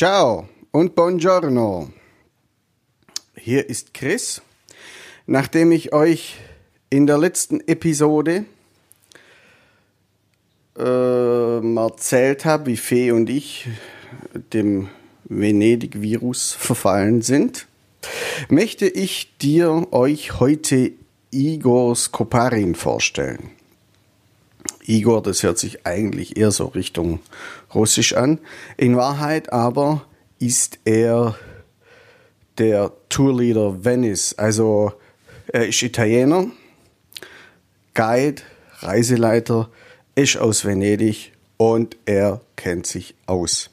Ciao 0.00 0.48
und 0.70 0.94
buongiorno. 0.94 1.90
Hier 3.36 3.68
ist 3.68 3.92
Chris. 3.92 4.40
Nachdem 5.26 5.72
ich 5.72 5.92
euch 5.92 6.38
in 6.88 7.06
der 7.06 7.18
letzten 7.18 7.60
Episode 7.68 8.46
äh, 10.78 11.76
erzählt 11.76 12.46
habe, 12.46 12.64
wie 12.64 12.78
Fee 12.78 13.10
und 13.10 13.28
ich 13.28 13.68
dem 14.54 14.88
Venedig-Virus 15.24 16.52
verfallen 16.52 17.20
sind, 17.20 17.66
möchte 18.48 18.88
ich 18.88 19.36
dir 19.36 19.86
euch 19.90 20.40
heute 20.40 20.92
Igor 21.30 21.94
Skoparin 21.94 22.74
vorstellen. 22.74 23.50
Igor, 24.86 25.22
das 25.22 25.42
hört 25.42 25.58
sich 25.58 25.86
eigentlich 25.86 26.36
eher 26.36 26.50
so 26.50 26.66
Richtung 26.66 27.20
Russisch 27.74 28.14
an. 28.14 28.38
In 28.76 28.96
Wahrheit 28.96 29.52
aber 29.52 30.06
ist 30.38 30.78
er 30.84 31.36
der 32.58 32.92
Tourleader 33.08 33.84
Venice. 33.84 34.34
Also 34.38 34.92
er 35.48 35.68
ist 35.68 35.82
Italiener, 35.82 36.46
Guide, 37.94 38.42
Reiseleiter, 38.80 39.68
ist 40.14 40.36
aus 40.36 40.64
Venedig 40.64 41.32
und 41.56 41.96
er 42.06 42.40
kennt 42.56 42.86
sich 42.86 43.14
aus. 43.26 43.70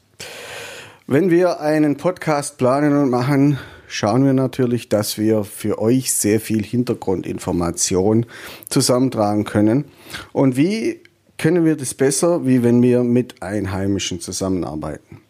Wenn 1.06 1.30
wir 1.30 1.60
einen 1.60 1.96
Podcast 1.96 2.58
planen 2.58 2.96
und 2.96 3.10
machen, 3.10 3.58
schauen 3.88 4.24
wir 4.24 4.32
natürlich, 4.32 4.88
dass 4.88 5.18
wir 5.18 5.44
für 5.44 5.78
euch 5.80 6.12
sehr 6.12 6.40
viel 6.40 6.64
Hintergrundinformation 6.64 8.26
zusammentragen 8.68 9.44
können. 9.44 9.86
Und 10.32 10.56
wie 10.56 11.00
können 11.38 11.64
wir 11.64 11.76
das 11.76 11.94
besser, 11.94 12.46
wie 12.46 12.62
wenn 12.62 12.82
wir 12.82 13.02
mit 13.02 13.42
Einheimischen 13.42 14.20
zusammenarbeiten? 14.20 15.20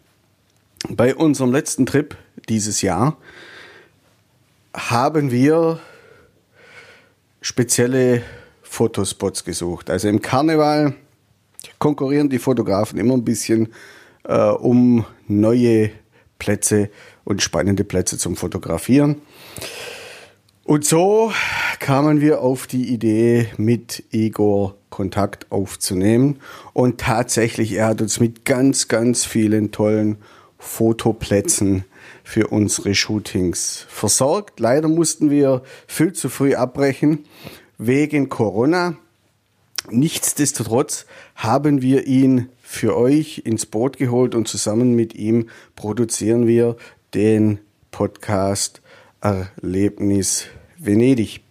Bei 0.89 1.15
unserem 1.15 1.51
letzten 1.51 1.85
Trip 1.85 2.15
dieses 2.47 2.81
Jahr 2.81 3.17
haben 4.73 5.31
wir 5.31 5.79
spezielle 7.41 8.21
Fotospots 8.61 9.43
gesucht. 9.43 9.89
Also 9.89 10.07
im 10.07 10.21
Karneval 10.21 10.93
konkurrieren 11.79 12.29
die 12.29 12.39
Fotografen 12.39 12.99
immer 12.99 13.15
ein 13.15 13.25
bisschen 13.25 13.69
äh, 14.23 14.37
um 14.37 15.05
neue 15.27 15.91
Plätze 16.37 16.89
und 17.29 17.43
spannende 17.43 17.83
Plätze 17.83 18.17
zum 18.17 18.35
Fotografieren. 18.35 19.21
Und 20.63 20.83
so 20.83 21.31
kamen 21.79 22.21
wir 22.21 22.41
auf 22.41 22.67
die 22.67 22.91
Idee, 22.91 23.47
mit 23.57 24.03
Igor 24.11 24.75
Kontakt 24.89 25.51
aufzunehmen. 25.51 26.39
Und 26.73 26.99
tatsächlich, 26.99 27.73
er 27.73 27.87
hat 27.87 28.01
uns 28.01 28.19
mit 28.19 28.45
ganz, 28.45 28.87
ganz 28.87 29.25
vielen 29.25 29.71
tollen 29.71 30.17
Fotoplätzen 30.57 31.85
für 32.23 32.47
unsere 32.47 32.95
Shootings 32.95 33.85
versorgt. 33.87 34.59
Leider 34.59 34.87
mussten 34.87 35.29
wir 35.29 35.61
viel 35.87 36.13
zu 36.13 36.29
früh 36.29 36.55
abbrechen 36.55 37.25
wegen 37.77 38.29
Corona. 38.29 38.97
Nichtsdestotrotz 39.89 41.05
haben 41.35 41.81
wir 41.81 42.05
ihn 42.07 42.49
für 42.61 42.95
euch 42.95 43.41
ins 43.45 43.65
Boot 43.65 43.97
geholt 43.97 44.35
und 44.35 44.47
zusammen 44.47 44.95
mit 44.95 45.15
ihm 45.15 45.49
produzieren 45.75 46.45
wir 46.45 46.75
den 47.13 47.59
Podcast 47.91 48.81
Erlebnis 49.21 50.45
Venedig. 50.77 51.41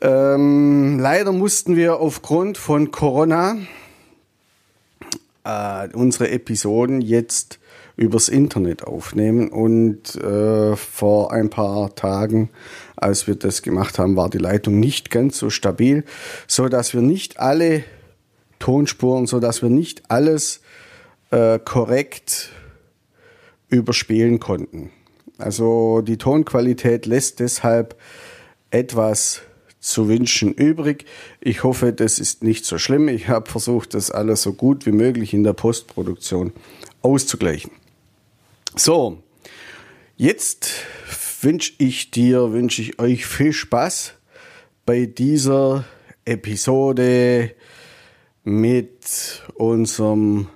Ähm, 0.00 0.98
leider 0.98 1.32
mussten 1.32 1.76
wir 1.76 2.00
aufgrund 2.00 2.58
von 2.58 2.90
Corona 2.90 3.56
äh, 5.44 5.88
unsere 5.92 6.30
Episoden 6.30 7.00
jetzt 7.00 7.58
übers 7.96 8.28
Internet 8.28 8.84
aufnehmen 8.84 9.48
und 9.48 10.16
äh, 10.16 10.76
vor 10.76 11.32
ein 11.32 11.48
paar 11.48 11.94
Tagen, 11.94 12.50
als 12.94 13.26
wir 13.26 13.36
das 13.36 13.62
gemacht 13.62 13.98
haben, 13.98 14.16
war 14.16 14.28
die 14.28 14.38
Leitung 14.38 14.80
nicht 14.80 15.10
ganz 15.10 15.38
so 15.38 15.48
stabil, 15.48 16.04
so 16.46 16.68
dass 16.68 16.92
wir 16.92 17.00
nicht 17.00 17.40
alle 17.40 17.84
Tonspuren, 18.58 19.26
so 19.26 19.40
dass 19.40 19.62
wir 19.62 19.70
nicht 19.70 20.10
alles 20.10 20.60
äh, 21.30 21.58
korrekt 21.58 22.50
überspielen 23.68 24.40
konnten. 24.40 24.90
Also 25.38 26.00
die 26.00 26.16
Tonqualität 26.16 27.06
lässt 27.06 27.40
deshalb 27.40 27.96
etwas 28.70 29.42
zu 29.80 30.08
wünschen 30.08 30.52
übrig. 30.52 31.04
Ich 31.40 31.62
hoffe, 31.62 31.92
das 31.92 32.18
ist 32.18 32.42
nicht 32.42 32.64
so 32.64 32.78
schlimm. 32.78 33.08
Ich 33.08 33.28
habe 33.28 33.50
versucht, 33.50 33.94
das 33.94 34.10
alles 34.10 34.42
so 34.42 34.52
gut 34.52 34.86
wie 34.86 34.92
möglich 34.92 35.32
in 35.32 35.44
der 35.44 35.52
Postproduktion 35.52 36.52
auszugleichen. 37.02 37.70
So, 38.74 39.22
jetzt 40.16 40.70
wünsche 41.40 41.74
ich 41.78 42.10
dir, 42.10 42.52
wünsche 42.52 42.82
ich 42.82 42.98
euch 42.98 43.26
viel 43.26 43.52
Spaß 43.52 44.14
bei 44.84 45.06
dieser 45.06 45.84
Episode 46.24 47.54
mit 48.42 49.42
unserem 49.54 50.48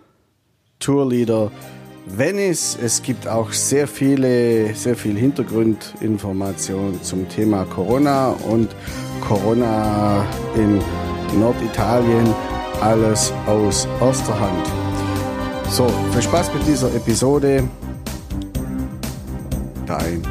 Tourleader 0.80 1.52
Venice. 2.06 2.78
Es 2.82 3.02
gibt 3.02 3.26
auch 3.28 3.52
sehr 3.52 3.86
viele, 3.86 4.74
sehr 4.74 4.96
viel 4.96 5.16
Hintergrundinformationen 5.16 7.02
zum 7.02 7.28
Thema 7.28 7.64
Corona 7.64 8.30
und 8.48 8.68
Corona 9.20 10.24
in 10.54 10.80
Norditalien. 11.38 12.34
Alles 12.80 13.32
aus 13.46 13.86
erster 14.00 14.38
Hand. 14.38 14.66
So, 15.70 15.86
viel 16.12 16.22
Spaß 16.22 16.52
mit 16.54 16.66
dieser 16.66 16.94
Episode. 16.94 17.68
Dein 19.86 20.22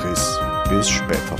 Chris. 0.00 0.38
Bis 0.70 0.88
später. 0.88 1.36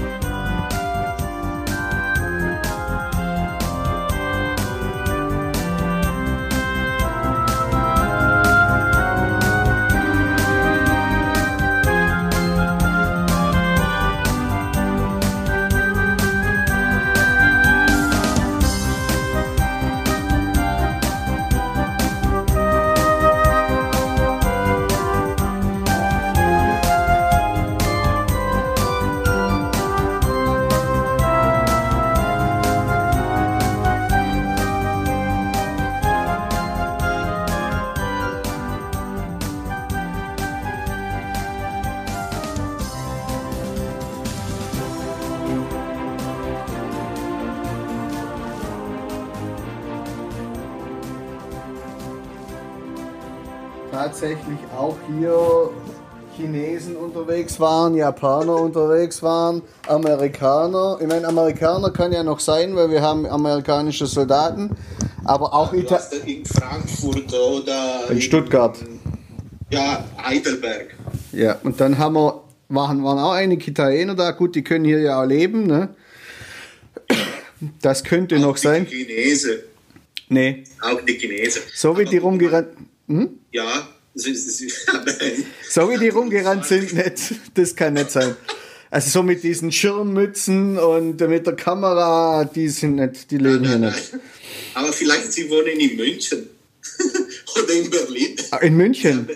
Hier 55.19 55.71
Chinesen 56.37 56.97
unterwegs 56.97 57.59
waren, 57.60 57.94
Japaner 57.94 58.56
unterwegs 58.56 59.22
waren, 59.22 59.62
Amerikaner. 59.87 60.98
Ich 61.00 61.06
meine, 61.06 61.26
Amerikaner 61.26 61.91
kann 61.91 62.12
ja 62.12 62.22
noch 62.22 62.41
sein, 62.41 62.76
weil 62.76 62.91
wir 62.91 63.03
haben 63.03 63.26
amerikanische 63.26 64.06
Soldaten, 64.06 64.70
aber 65.25 65.53
auch 65.53 65.72
Italiener. 65.72 66.26
In 66.26 66.47
Frankfurt 66.47 67.32
oder 67.34 68.10
in 68.10 68.20
Stuttgart. 68.20 68.78
ja, 69.70 70.05
Heidelberg. 70.23 70.96
Ja, 71.32 71.58
und 71.62 71.81
dann 71.81 71.99
haben 71.99 72.14
wir, 72.14 72.43
waren, 72.69 73.05
waren 73.05 73.19
auch 73.19 73.32
einige 73.32 73.70
Italiener 73.70 74.14
da. 74.14 74.31
Gut, 74.31 74.55
die 74.55 74.62
können 74.62 74.85
hier 74.85 75.00
ja 75.00 75.23
auch 75.23 75.26
leben, 75.26 75.67
ne? 75.67 75.90
Das 77.82 78.05
könnte 78.05 78.37
auch 78.37 78.40
noch 78.40 78.55
die 78.55 78.62
sein. 78.62 78.87
Chinesen. 78.87 79.58
Nee. 80.29 80.64
Auch 80.81 81.00
die 81.02 81.19
Chinesen. 81.19 81.62
So 81.75 81.99
wie 81.99 82.05
die 82.06 82.19
rumgerannt. 82.19 82.69
Hm? 83.08 83.29
Ja, 83.50 83.67
So 85.69 85.90
wie 85.90 85.99
die 85.99 86.08
rumgerannt 86.08 86.64
sind, 86.67 86.93
nicht. 86.93 87.34
Das 87.55 87.75
kann 87.76 87.94
nicht 87.94 88.11
sein. 88.11 88.37
Also 88.90 89.11
so 89.11 89.22
mit 89.22 89.43
diesen 89.44 89.70
Schirmmützen 89.70 90.76
und 90.78 91.20
mit 91.20 91.46
der 91.46 91.55
Kamera, 91.55 92.44
die 92.44 92.69
sind 92.69 92.96
nicht, 92.96 93.31
die 93.31 93.38
leben 93.38 93.64
hier 93.67 93.78
nicht. 93.78 94.12
Aber 94.75 94.93
vielleicht 94.93 95.32
sie 95.32 95.49
wohnen 95.49 95.78
in 95.78 95.96
München 95.96 96.49
oder 97.56 97.72
in 97.72 97.88
Berlin. 97.90 98.37
Ah, 98.50 98.56
In 98.58 98.76
München. 98.76 99.28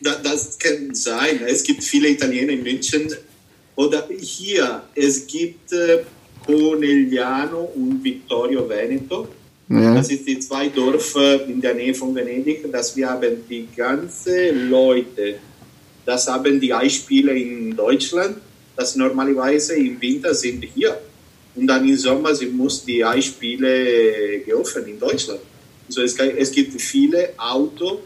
Da- 0.00 0.16
Das 0.22 0.56
kann 0.58 0.94
sein. 0.94 1.40
Es 1.46 1.62
gibt 1.64 1.82
viele 1.82 2.08
Italiener 2.10 2.52
in 2.52 2.62
München. 2.62 3.12
Oder 3.74 4.08
hier, 4.18 4.82
es 4.94 5.26
gibt 5.26 5.72
äh, 5.72 6.04
Conegliano 6.46 7.64
und 7.74 8.02
Vittorio 8.04 8.68
Veneto. 8.68 9.28
Ja. 9.68 9.94
Das 9.94 10.08
sind 10.08 10.26
die 10.26 10.38
zwei 10.38 10.68
Dörfer 10.68 11.46
in 11.46 11.60
der 11.60 11.74
Nähe 11.74 11.94
von 11.94 12.14
Venedig. 12.14 12.70
Dass 12.70 12.96
wir 12.96 13.08
haben 13.08 13.44
die 13.48 13.66
ganze 13.74 14.50
Leute 14.52 15.36
das 16.06 16.28
haben 16.28 16.60
die 16.60 16.72
Eisspiele 16.72 17.36
in 17.36 17.76
Deutschland, 17.76 18.36
das 18.76 18.94
normalerweise 18.94 19.74
im 19.74 20.00
Winter 20.00 20.32
sind 20.32 20.62
hier. 20.62 20.96
Und 21.56 21.66
dann 21.66 21.86
im 21.86 21.96
Sommer 21.96 22.32
sie 22.34 22.46
muss 22.46 22.84
die 22.84 23.04
Eisspiele 23.04 24.40
geöffnet 24.46 24.86
in 24.86 25.00
Deutschland. 25.00 25.40
Also 25.88 26.02
es, 26.02 26.16
es 26.16 26.50
gibt 26.52 26.80
viele 26.80 27.30
Autos 27.36 27.98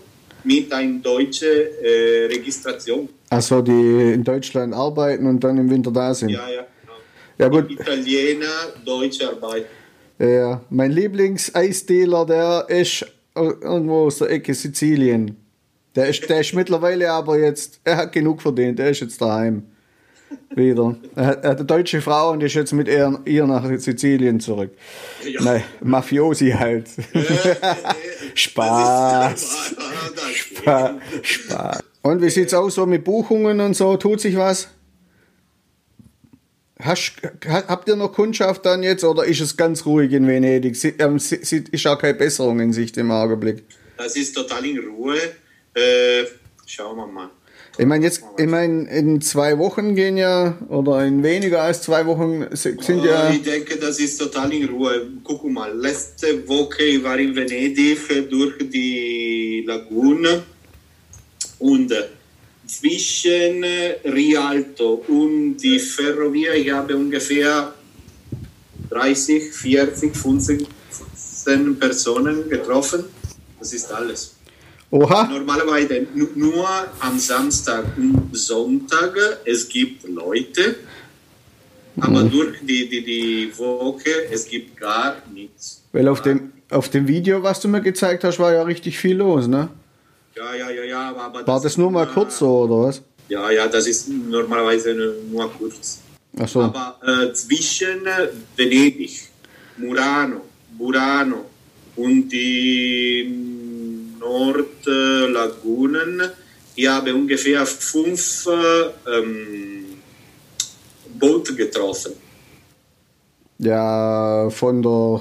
mit 0.44 0.72
einer 0.72 0.98
deutschen 1.00 1.48
äh, 1.48 2.26
Registration. 2.26 3.08
Also 3.28 3.60
die 3.60 4.14
in 4.14 4.24
Deutschland 4.24 4.72
arbeiten 4.72 5.26
und 5.26 5.40
dann 5.44 5.58
im 5.58 5.68
Winter 5.68 5.90
da 5.90 6.14
sind. 6.14 6.30
Ja, 6.30 6.48
ja. 6.48 6.66
Genau. 6.80 6.94
Ja, 7.38 7.48
gut. 7.48 7.70
Italiener, 7.70 8.72
Deutsche 8.84 9.28
arbeiten. 9.28 9.66
Ja, 10.20 10.60
mein 10.68 10.90
Lieblingseisdealer, 10.90 12.26
der 12.26 12.66
ist 12.68 13.06
irgendwo 13.34 14.04
aus 14.04 14.18
der 14.18 14.30
Ecke 14.30 14.52
Sizilien. 14.52 15.36
Der 15.96 16.08
ist, 16.08 16.28
der 16.28 16.40
ist 16.40 16.52
mittlerweile 16.52 17.10
aber 17.10 17.38
jetzt, 17.38 17.80
er 17.84 17.96
hat 17.96 18.12
genug 18.12 18.42
verdient, 18.42 18.78
der 18.78 18.90
ist 18.90 19.00
jetzt 19.00 19.20
daheim. 19.20 19.62
Wieder. 20.54 20.94
Er 21.16 21.26
hat, 21.26 21.44
er 21.44 21.50
hat 21.50 21.56
eine 21.56 21.64
deutsche 21.64 22.00
Frau 22.02 22.32
und 22.32 22.42
ist 22.42 22.54
jetzt 22.54 22.72
mit 22.72 22.86
ihr, 22.86 23.18
ihr 23.24 23.46
nach 23.46 23.64
Sizilien 23.78 24.40
zurück. 24.40 24.70
Ja. 25.24 25.42
Nein, 25.42 25.64
Mafiosi 25.80 26.50
halt. 26.50 26.88
Spaß. 28.34 29.74
Spaß. 30.34 30.90
Spaß. 31.22 31.82
Und 32.02 32.22
wie 32.22 32.30
sieht's 32.30 32.54
aus 32.54 32.74
so 32.74 32.86
mit 32.86 33.04
Buchungen 33.04 33.60
und 33.60 33.74
so? 33.74 33.96
Tut 33.96 34.20
sich 34.20 34.36
was? 34.36 34.68
Hast, 36.82 37.12
habt 37.46 37.88
ihr 37.88 37.96
noch 37.96 38.12
Kundschaft 38.12 38.64
dann 38.66 38.82
jetzt 38.82 39.04
oder 39.04 39.24
ist 39.24 39.40
es 39.40 39.56
ganz 39.56 39.86
ruhig 39.86 40.12
in 40.12 40.26
Venedig? 40.26 40.76
Ähm, 40.98 41.16
ist 41.16 41.86
auch 41.86 41.98
keine 41.98 42.14
Besserung 42.14 42.60
in 42.60 42.72
Sicht 42.72 42.96
im 42.96 43.10
Augenblick. 43.10 43.64
Das 43.96 44.16
ist 44.16 44.34
total 44.34 44.64
in 44.64 44.78
Ruhe. 44.78 45.16
Äh, 45.74 46.24
schauen 46.66 46.96
wir 46.96 47.06
mal. 47.06 47.30
Ich 47.78 47.86
meine, 47.86 48.04
jetzt, 48.04 48.22
ich 48.36 48.46
meine, 48.46 48.90
in 48.90 49.20
zwei 49.20 49.56
Wochen 49.58 49.94
gehen 49.94 50.16
ja, 50.16 50.58
oder 50.68 51.04
in 51.06 51.22
weniger 51.22 51.62
als 51.62 51.82
zwei 51.82 52.04
Wochen 52.04 52.44
sind 52.52 53.04
ja. 53.04 53.30
Ich 53.30 53.42
denke, 53.42 53.76
das 53.76 54.00
ist 54.00 54.18
total 54.18 54.52
in 54.52 54.68
Ruhe. 54.68 55.06
Guck 55.24 55.44
mal, 55.44 55.72
letzte 55.74 56.46
Woche 56.48 56.82
ich 56.82 57.02
war 57.02 57.18
in 57.18 57.34
Venedig 57.34 58.28
durch 58.28 58.58
die 58.70 59.64
Lagune 59.66 60.42
und 61.58 61.94
zwischen 62.70 63.64
Rialto 64.04 65.04
und 65.08 65.56
die 65.56 65.78
Ferrovia, 65.78 66.54
ich 66.54 66.70
habe 66.70 66.96
ungefähr 66.96 67.74
30, 68.90 69.52
40, 69.52 70.16
15 70.16 71.78
Personen 71.78 72.48
getroffen. 72.48 73.04
Das 73.58 73.72
ist 73.72 73.90
alles. 73.92 74.36
Oha. 74.90 75.24
Normalerweise 75.28 76.06
nur 76.34 76.68
am 76.98 77.18
Samstag 77.18 77.84
und 77.96 78.36
Sonntag 78.36 79.16
es 79.44 79.68
gibt 79.68 80.08
Leute, 80.08 80.76
aber 82.00 82.24
Mhm. 82.24 82.30
durch 82.30 82.58
die, 82.62 82.88
die, 82.88 83.04
die 83.04 83.58
Woche 83.58 84.10
es 84.32 84.46
gibt 84.46 84.76
gar 84.78 85.22
nichts. 85.32 85.82
Weil 85.92 86.08
auf 86.08 86.22
dem, 86.22 86.52
auf 86.70 86.88
dem 86.88 87.06
Video, 87.06 87.42
was 87.42 87.60
du 87.60 87.68
mir 87.68 87.80
gezeigt 87.80 88.24
hast, 88.24 88.38
war 88.38 88.52
ja 88.52 88.62
richtig 88.62 88.98
viel 88.98 89.16
los, 89.16 89.46
ne? 89.46 89.68
Ja, 90.36 90.54
ja, 90.54 90.70
ja, 90.70 90.84
ja, 90.84 91.16
aber 91.16 91.44
War 91.46 91.60
das 91.60 91.76
nur 91.76 91.90
mal 91.90 92.06
kurz 92.06 92.38
so, 92.38 92.62
oder 92.62 92.88
was? 92.88 93.02
Ja, 93.28 93.50
ja, 93.50 93.68
das 93.68 93.86
ist 93.86 94.08
normalerweise 94.08 94.94
nur 95.30 95.50
kurz. 95.52 96.00
Ach 96.38 96.48
so. 96.48 96.62
Aber 96.62 96.96
äh, 97.02 97.32
zwischen 97.32 98.06
Venedig, 98.56 99.28
Murano, 99.76 100.42
Burano 100.78 101.44
und 101.96 102.28
die 102.28 103.28
Nordlagunen, 104.18 106.22
ich 106.76 106.86
habe 106.86 107.14
ungefähr 107.14 107.66
fünf 107.66 108.48
ähm, 109.06 109.98
Boote 111.18 111.54
getroffen. 111.54 112.12
Ja, 113.58 114.48
von 114.50 114.82
der 114.82 115.20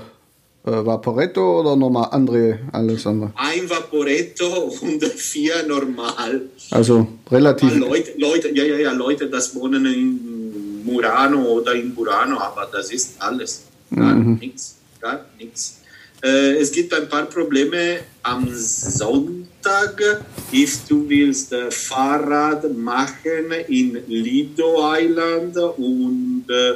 Vaporetto 0.72 1.62
oder 1.62 1.76
nochmal 1.76 2.10
andere, 2.12 2.60
alles 2.72 3.06
andere? 3.06 3.32
Ein 3.36 3.70
Vaporetto 3.70 4.72
und 4.82 5.04
vier 5.04 5.64
normal. 5.68 6.42
Also 6.72 7.08
relativ. 7.32 7.70
Aber 7.72 7.80
Leute, 7.80 8.14
Leute, 8.18 8.50
ja, 8.56 8.64
ja, 8.64 8.78
ja, 8.78 8.92
Leute, 8.92 9.28
das 9.28 9.56
wohnen 9.56 9.86
in 9.86 10.84
Murano 10.86 11.42
oder 11.44 11.74
in 11.74 11.94
Burano, 11.94 12.40
aber 12.40 12.70
das 12.72 12.92
ist 12.92 13.22
alles. 13.22 13.64
Gar 13.96 14.16
nichts, 14.16 14.76
gar 15.02 15.26
nichts. 15.38 15.80
Äh, 16.24 16.58
es 16.58 16.72
gibt 16.72 16.94
ein 16.94 17.08
paar 17.08 17.26
Probleme 17.26 18.02
am 18.24 18.48
Sonntag. 18.54 20.24
If 20.52 20.88
du 20.88 21.08
willst 21.08 21.54
äh, 21.54 21.72
Fahrrad 21.72 22.72
machen 22.76 23.52
in 23.68 23.98
Lido 24.08 24.94
Island 24.96 25.58
und 25.78 26.46
äh, 26.50 26.76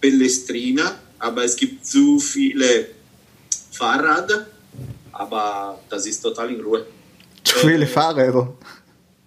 Pellestrina, 0.00 0.94
aber 1.18 1.44
es 1.44 1.56
gibt 1.56 1.84
zu 1.84 2.18
viele 2.18 2.95
Fahrrad, 3.76 4.46
aber 5.12 5.78
das 5.90 6.06
ist 6.06 6.20
total 6.20 6.50
in 6.54 6.60
Ruhe. 6.60 6.86
Zu 7.44 7.58
viele 7.58 7.86
Fahrräder. 7.86 8.52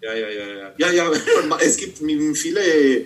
Ja, 0.02 0.14
ja, 0.14 0.30
ja, 0.30 0.46
ja. 0.62 0.72
Ja, 0.78 0.92
ja, 0.92 1.12
es 1.66 1.78
gibt 1.78 1.98
viele 2.38 2.60
äh, 2.62 3.06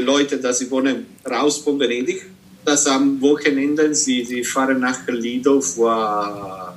Leute, 0.00 0.38
die 0.38 0.52
sie 0.52 0.70
wohnen 0.70 1.06
raus 1.28 1.58
von 1.58 1.78
Venedig, 1.78 2.26
dass 2.64 2.86
am 2.86 3.20
Wochenende 3.20 3.94
sie, 3.94 4.24
sie 4.24 4.42
fahren 4.44 4.80
nach 4.80 5.06
Lido 5.08 5.60
für 5.60 6.74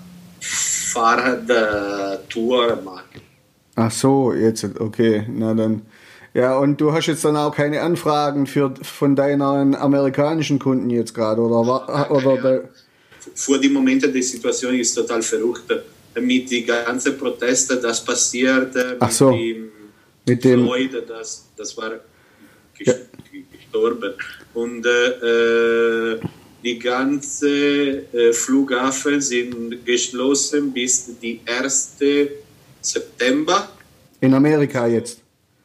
Fahrradtour 1.45 2.81
machen. 2.83 3.21
Ach 3.75 3.91
so, 3.91 4.33
jetzt, 4.33 4.65
okay, 4.79 5.25
na 5.29 5.53
dann. 5.53 5.81
Ja, 6.33 6.57
und 6.57 6.81
du 6.81 6.91
hast 6.91 7.05
jetzt 7.07 7.23
dann 7.23 7.37
auch 7.37 7.55
keine 7.55 7.81
Anfragen 7.81 8.45
für, 8.45 8.73
von 8.81 9.15
deinen 9.15 9.73
amerikanischen 9.75 10.59
Kunden 10.59 10.89
jetzt 10.89 11.13
gerade, 11.13 11.41
oder? 11.41 11.65
wa- 11.65 12.07
oder 12.09 12.35
bei- 12.37 12.61
Für 13.33 13.57
die 13.59 13.69
Momente 13.69 14.09
die 14.11 14.21
Situation 14.21 14.75
ist 14.75 14.93
total 14.93 15.21
verrückt. 15.21 15.71
Mit 16.19 16.49
den 16.49 16.65
ganzen 16.65 17.17
Protesten, 17.17 17.81
das 17.81 18.03
passiert, 18.03 18.75
äh, 18.75 18.95
Ach 18.99 19.11
so. 19.11 19.31
dem 19.31 19.69
mit 20.27 20.43
dem. 20.43 20.63
Floyd, 20.63 20.91
das, 21.07 21.45
das 21.57 21.75
war 21.77 21.91
ges- 22.79 23.01
gestorben. 23.51 24.13
Und 24.53 24.85
äh, 24.85 26.13
äh, 26.13 26.19
die 26.63 26.79
ganze 26.79 27.49
äh, 28.13 28.31
Flughafen 28.33 29.19
sind 29.21 29.85
geschlossen 29.85 30.71
bis 30.71 31.11
die 31.21 31.41
1. 31.45 31.97
September 32.81 33.69
In 34.21 34.33
Amerika 34.33 34.87
jetzt. 34.87 35.19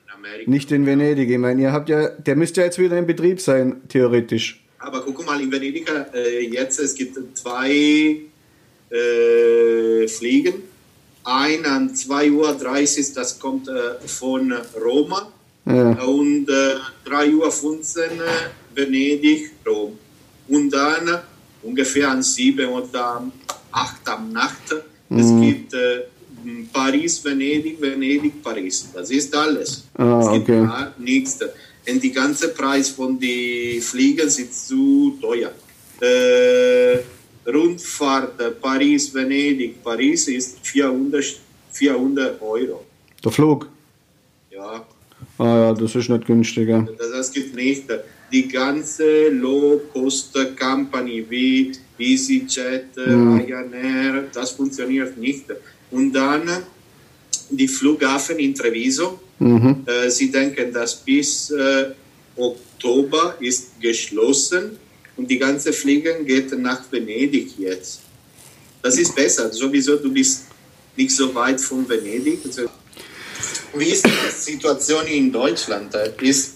in 0.07 0.12
Amerika. 0.14 0.50
Nicht 0.50 0.73
in 0.73 0.85
Venedig. 0.85 1.31
Ich 1.31 1.38
meine, 1.38 1.62
ihr 1.62 1.73
habt 1.73 1.88
ja, 1.88 2.09
der 2.09 2.37
müsste 2.37 2.61
ja 2.61 2.67
jetzt 2.67 2.79
wieder 2.79 2.99
in 2.99 3.07
Betrieb 3.07 3.40
sein, 3.40 3.81
theoretisch. 3.88 4.60
Aber 4.80 5.02
guck 5.02 5.25
mal, 5.26 5.40
in 5.40 5.52
Venedig 5.52 5.88
äh, 6.14 6.46
jetzt, 6.46 6.80
es 6.80 6.94
gibt 6.94 7.16
zwei 7.37 8.22
äh, 8.90 10.08
Fliegen. 10.08 10.54
Ein 11.22 11.66
an 11.66 11.90
2.30 11.90 12.32
Uhr, 12.32 13.14
das 13.14 13.38
kommt 13.38 13.68
äh, 13.68 14.08
von 14.08 14.54
Roma. 14.82 15.30
Ja. 15.66 15.90
Und 16.02 16.49
äh, 16.49 16.76
3.15 17.08 17.28
Uhr 17.28 18.04
äh, 18.04 18.28
Venedig, 18.75 19.50
Rom. 19.66 19.99
Und 20.49 20.70
dann 20.70 21.20
ungefähr 21.62 22.10
an 22.10 22.22
7 22.22 22.66
oder 22.68 23.22
8 23.70 24.08
am 24.08 24.32
Nacht. 24.32 24.75
Es 25.10 25.26
gibt 25.40 25.75
äh, 25.75 26.04
Paris, 26.72 27.22
Venedig, 27.22 27.80
Venedig, 27.80 28.42
Paris. 28.42 28.88
Das 28.94 29.10
ist 29.10 29.34
alles. 29.37 29.84
Ah, 29.94 30.20
es 30.22 30.32
gibt 30.32 30.49
okay. 30.49 30.66
gar 30.66 30.94
nichts. 30.99 31.38
Und 31.90 32.02
die 32.02 32.12
ganze 32.12 32.49
Preis 32.49 32.90
von 32.90 33.18
den 33.18 33.80
Fliegen 33.80 34.26
ist 34.26 34.68
zu 34.68 35.18
teuer. 35.20 35.52
Äh, 36.00 36.99
Rundfahrt 37.49 38.40
äh, 38.40 38.50
Paris, 38.50 39.12
Venedig, 39.14 39.82
Paris 39.82 40.28
ist 40.28 40.59
400, 40.62 41.40
400 41.73 42.40
Euro. 42.42 42.85
Der 43.25 43.32
Flug. 43.32 43.68
Ja, 44.50 44.85
Ah 45.38 45.56
ja, 45.59 45.73
das 45.75 45.94
ist 45.94 46.09
nicht 46.09 46.26
günstiger. 46.26 46.87
das, 46.99 47.11
das 47.11 47.32
gibt 47.32 47.54
nicht. 47.54 47.85
Die 48.32 48.47
ganze 48.47 49.28
Low-Cost-Company 49.30 51.25
wie 51.28 51.73
EasyJet, 51.99 52.97
äh, 52.97 53.00
Ryanair, 53.00 54.25
das 54.32 54.50
funktioniert 54.52 55.16
nicht. 55.16 55.47
Und 55.90 56.12
dann 56.12 56.42
die 57.50 57.69
Flughafen 57.69 58.38
in 58.38 58.54
Treviso. 58.54 59.19
Mhm. 59.38 59.85
Äh, 59.87 60.11
sie 60.11 60.30
denken, 60.30 60.73
dass 60.73 60.95
bis 60.97 61.50
äh, 61.50 61.87
Oktober 62.37 63.35
ist 63.40 63.80
geschlossen 63.80 64.78
und 65.16 65.30
die 65.30 65.38
ganze 65.38 65.73
Fliegen 65.73 66.25
geht 66.26 66.57
nach 66.59 66.80
Venedig 66.90 67.59
jetzt. 67.59 68.00
Das 68.83 68.97
ist 68.99 69.14
besser. 69.14 69.52
Sowieso, 69.52 69.97
du 69.97 70.12
bist 70.12 70.45
nicht 70.97 71.11
so 71.11 71.35
weit 71.35 71.61
von 71.61 71.87
Venedig. 71.88 72.40
Also, 72.47 72.62
wie 73.75 73.85
ist 73.90 74.07
die 74.07 74.11
Situation 74.52 75.07
in 75.07 75.30
Deutschland? 75.33 75.95
Ist 76.21 76.54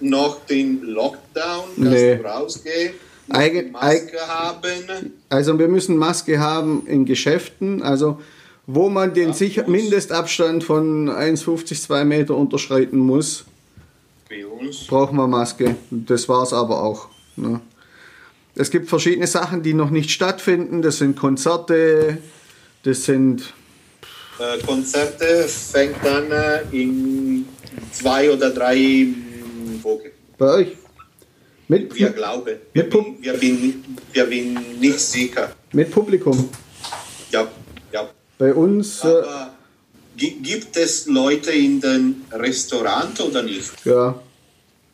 noch 0.00 0.44
den 0.46 0.82
Lockdown, 0.82 1.64
dass 1.78 1.94
Nee. 1.94 2.16
du 2.16 2.22
rausgehst, 2.24 2.94
Eigen- 3.30 3.70
Maske 3.72 4.18
haben? 4.20 5.12
Also 5.28 5.58
wir 5.58 5.68
müssen 5.68 5.96
Maske 5.96 6.38
haben 6.38 6.86
in 6.86 7.04
Geschäften. 7.06 7.82
Also 7.82 8.20
wo 8.66 8.88
man 8.88 9.12
den 9.14 9.32
sicher 9.32 9.66
Mindestabstand 9.68 10.64
von 10.64 11.08
1,50, 11.10 11.82
2 11.82 12.04
Meter 12.04 12.36
unterschreiten 12.36 12.98
muss, 12.98 13.44
braucht 14.88 15.12
man 15.12 15.30
Maske. 15.30 15.76
Das 15.90 16.28
war 16.28 16.42
es 16.42 16.52
aber 16.52 16.82
auch. 16.82 17.08
Ne? 17.36 17.60
Es 18.54 18.70
gibt 18.70 18.88
verschiedene 18.88 19.26
Sachen, 19.26 19.62
die 19.62 19.74
noch 19.74 19.90
nicht 19.90 20.10
stattfinden. 20.10 20.82
Das 20.82 20.98
sind 20.98 21.16
Konzerte, 21.18 22.18
das 22.82 23.04
sind 23.04 23.52
Äh, 24.38 24.58
Konzerte 24.64 25.46
fängt 25.48 25.96
dann 26.02 26.30
äh, 26.30 26.62
in 26.72 27.46
zwei 27.92 28.30
oder 28.30 28.50
drei 28.50 29.06
Wochen. 29.82 30.08
bei 30.38 30.54
euch. 30.54 30.68
Mit, 31.68 31.94
Wir 31.94 32.10
glauben. 32.10 32.56
Mit 32.74 32.74
Wir, 32.74 32.90
bin, 32.90 33.16
wir, 33.20 33.32
bin, 33.34 33.84
wir 34.12 34.24
bin 34.24 34.58
nicht 34.80 34.98
sicher. 35.00 35.52
mit 35.72 35.90
Publikum. 35.90 36.48
Ja. 37.30 37.46
Bei 38.42 38.52
uns, 38.52 39.04
äh, 39.04 39.08
Aber 39.08 39.50
gi- 40.16 40.38
gibt 40.42 40.76
es 40.76 41.06
Leute 41.06 41.52
in 41.52 41.80
den 41.80 42.24
Restaurant 42.32 43.20
oder 43.20 43.40
nicht? 43.44 43.70
ja. 43.84 44.16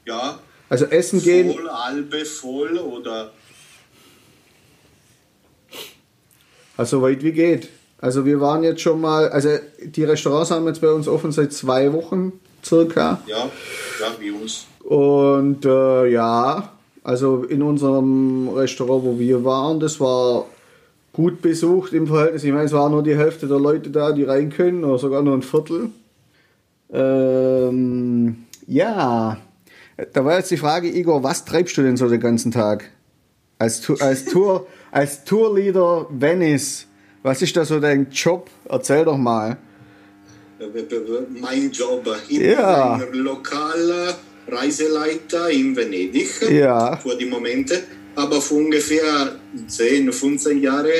Ja. 0.05 0.39
Also 0.69 0.85
essen 0.85 1.23
gehen, 1.23 1.51
Voll, 1.55 1.71
halbe 1.71 2.25
voll 2.27 2.77
oder 2.79 3.31
also 6.77 7.01
weit 7.01 7.23
wie 7.23 7.33
geht. 7.33 7.69
Also 8.03 8.27
wir 8.27 8.39
waren 8.41 8.63
jetzt 8.65 8.83
schon 8.83 9.01
mal, 9.01 9.31
also 9.31 9.49
die 9.83 10.05
Restaurants 10.05 10.51
haben 10.51 10.67
jetzt 10.67 10.83
bei 10.83 10.91
uns 10.91 11.09
offen 11.09 11.33
seit 11.33 11.55
zwei 11.55 11.91
Wochen 11.95 12.33
circa. 12.63 13.19
ja, 13.27 13.39
ja, 14.01 14.15
wie 14.21 14.31
uns. 14.31 14.67
Und 14.85 15.65
äh, 15.65 16.07
ja, 16.11 16.73
also 17.03 17.45
in 17.45 17.63
unserem 17.63 18.49
Restaurant, 18.51 19.05
wo 19.05 19.19
wir 19.19 19.43
waren, 19.43 19.81
das 19.81 19.99
war 20.01 20.45
gut 21.13 21.43
besucht 21.43 21.93
im 21.93 22.07
Verhältnis. 22.07 22.45
Ich 22.45 22.53
meine, 22.53 22.65
es 22.65 22.73
war 22.73 22.89
nur 22.91 23.03
die 23.03 23.17
Hälfte 23.17 23.47
der 23.49 23.59
Leute 23.59 23.91
da, 23.91 24.13
die 24.13 24.25
rein 24.25 24.51
können, 24.51 24.85
oder 24.85 24.99
sogar 24.99 25.23
nur 25.23 25.35
ein 25.35 25.43
Viertel. 25.43 25.91
Ähm, 26.93 28.37
ja, 28.67 29.39
da 30.13 30.25
war 30.25 30.37
jetzt 30.39 30.51
die 30.51 30.57
Frage, 30.57 30.89
Igor, 30.89 31.23
was 31.23 31.45
treibst 31.45 31.77
du 31.77 31.83
denn 31.83 31.97
so 31.97 32.09
den 32.09 32.21
ganzen 32.21 32.51
Tag? 32.51 32.91
Als, 33.59 33.89
als, 34.01 34.25
Tour, 34.33 34.67
als 34.91 35.25
Tourleader 35.25 36.07
Venice, 36.11 36.87
was 37.23 37.43
ist 37.43 37.57
da 37.57 37.65
so 37.65 37.81
dein 37.81 38.09
Job? 38.11 38.49
Erzähl 38.69 39.05
doch 39.05 39.17
mal. 39.17 39.57
Mein 41.41 41.71
Job. 41.71 42.07
Ich 42.29 42.39
Ja. 42.39 42.97
bin 42.97 43.09
ein 43.13 43.19
lokaler 43.19 44.17
Reiseleiter 44.49 45.51
in 45.51 45.77
Venedig 45.77 46.29
Ja. 46.51 46.97
für 46.97 47.17
die 47.17 47.27
Momente. 47.27 47.83
Aber 48.19 48.41
vor 48.41 48.59
ungefähr 48.59 49.39
10, 49.69 50.13
15 50.13 50.61
Jahren 50.61 50.91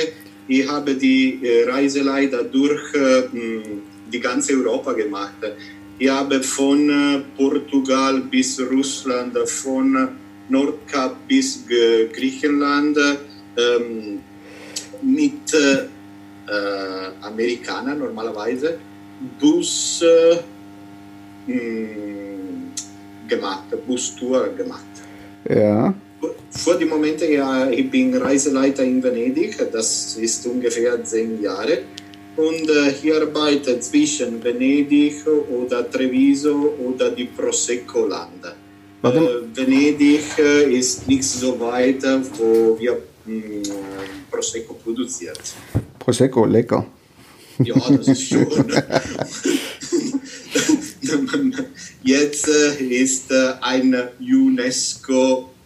ich 0.49 0.67
habe 0.67 0.95
die 0.95 1.39
äh, 1.43 1.69
Reiseleiter 1.69 2.43
durch 2.43 2.93
äh, 2.95 3.23
die 4.11 4.19
ganze 4.19 4.53
Europa 4.53 4.93
gemacht. 4.93 5.35
Ich 5.99 6.09
habe 6.09 6.41
von 6.41 6.89
äh, 6.89 7.21
Portugal 7.37 8.19
bis 8.21 8.59
Russland, 8.59 9.37
von 9.47 10.07
Nordkap 10.49 11.17
bis 11.27 11.63
Griechenland 11.67 12.97
ähm, 13.55 14.21
mit 15.03 15.55
Amerikanern 17.21 17.99
normalerweise 17.99 18.79
Bus 19.39 20.03
gemacht, 23.27 23.85
Bustour 23.85 24.49
gemacht. 24.57 24.93
Ja. 25.47 25.93
Vor 26.51 26.75
dem 26.75 26.89
Moment, 26.89 27.21
ja, 27.21 27.69
ich 27.69 27.89
bin 27.89 28.15
Reiseleiter 28.15 28.83
in 28.83 29.01
Venedig, 29.01 29.57
das 29.71 30.17
ist 30.17 30.45
ungefähr 30.45 31.03
zehn 31.03 31.41
Jahre. 31.41 31.79
Und 32.35 32.69
äh, 32.69 32.91
ich 32.91 33.13
arbeite 33.13 33.79
zwischen 33.79 34.43
Venedig 34.43 35.25
oder 35.27 35.89
Treviso 35.89 36.75
oder 36.85 37.11
die 37.11 37.25
Prosecco-Land. 37.25 38.55
Warte 39.01 39.19
Äh. 39.19 39.57
Venedig 39.57 40.23
äh, 40.37 40.77
ist 40.77 41.07
nicht 41.07 41.23
so 41.23 41.59
weit, 41.59 42.03
wo 42.37 42.77
wir 42.79 42.97
mh, 43.25 43.69
Prosecco 44.29 44.73
produziert. 44.73 45.41
Prosecco, 45.97 46.45
lecker. 46.45 46.85
Ja, 47.59 47.75
das 47.75 48.07
ist 48.07 48.29
schon. 48.29 48.47
Jetzt 52.03 52.47
äh, 52.47 52.83
ist 52.83 53.31
äh, 53.31 53.53
eine 53.61 54.11
UNESCO, 54.19 55.49
äh, 55.49 55.58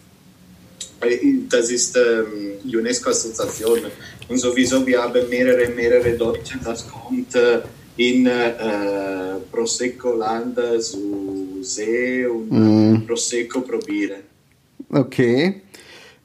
das 1.48 1.70
ist 1.70 1.96
ähm, 1.96 2.58
UNESCO-Assoziation. 2.64 3.80
Und 4.28 4.38
sowieso, 4.38 4.86
wir 4.86 5.02
haben 5.02 5.28
mehrere, 5.28 5.68
mehrere 5.68 6.12
Deutsche, 6.12 6.58
das 6.64 6.86
kommt 6.88 7.34
äh, 7.34 7.60
in 7.96 8.26
äh, 8.26 9.40
Prosecco-Land 9.52 10.58
zu 10.80 11.58
See 11.62 12.26
und 12.26 13.06
Prosecco 13.06 13.60
probieren. 13.60 14.22
Okay. 14.90 15.62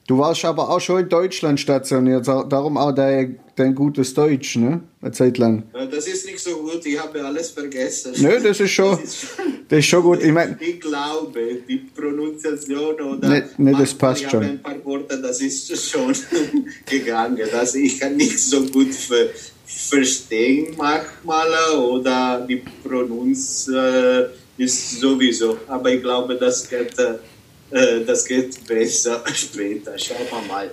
Du 0.08 0.18
warst 0.18 0.44
aber 0.44 0.68
auch 0.70 0.80
schon 0.80 1.02
in 1.02 1.10
Deutschland 1.10 1.60
stationiert, 1.60 2.28
darum 2.28 2.78
auch 2.78 2.92
dein, 2.92 3.40
dein 3.56 3.76
gutes 3.76 4.12
Deutsch, 4.14 4.56
ne? 4.56 4.82
Eine 5.02 5.12
Zeit 5.14 5.38
lang. 5.38 5.64
Das 5.92 6.08
ist 6.08 6.26
nicht 6.26 6.40
so 6.40 6.58
gut, 6.58 6.86
ich 6.86 7.00
habe 7.00 7.24
alles 7.24 7.52
vergessen. 7.52 8.12
Nö, 8.18 8.38
das 8.44 8.60
ist 8.60 8.72
schon, 8.72 9.00
Das 9.00 9.04
ist 9.14 9.28
das 9.70 9.80
ist 9.80 9.86
schon 9.86 10.04
gut. 10.04 10.22
Ich 10.22 10.32
meine, 10.34 10.58
Ich 10.60 10.80
glaube, 10.82 11.40
die 11.68 11.78
Pronunciation 11.96 12.96
oder 13.00 13.30
Nee, 13.30 13.44
nee, 13.58 13.72
das 13.72 13.94
passt 13.94 14.24
ich 14.24 14.30
schon. 14.30 14.44
ein 14.44 14.62
paar 14.62 14.84
Worte, 14.84 15.22
das 15.22 15.40
ist 15.40 15.90
schon 15.90 16.14
gegangen. 16.86 17.40
Das 17.50 17.76
ich 17.76 17.98
kann 18.00 18.18
nicht 18.18 18.38
so 18.40 18.66
gut 18.66 18.94
ver 18.94 19.30
verstehen 19.66 20.74
manchmal 20.78 21.48
oder 21.78 22.46
die 22.50 22.62
Pronunz 22.84 23.68
äh, 23.70 24.26
ist 24.58 25.00
sowieso. 25.00 25.60
Aber 25.68 25.92
ich 25.92 26.02
glaube, 26.02 26.36
das 26.36 26.68
geht, 26.70 26.94
äh, 27.00 28.04
das 28.06 28.26
geht 28.26 28.66
besser 28.68 29.24
später. 29.34 29.98
Schauen 29.98 30.18
wir 30.30 30.48
mal. 30.48 30.72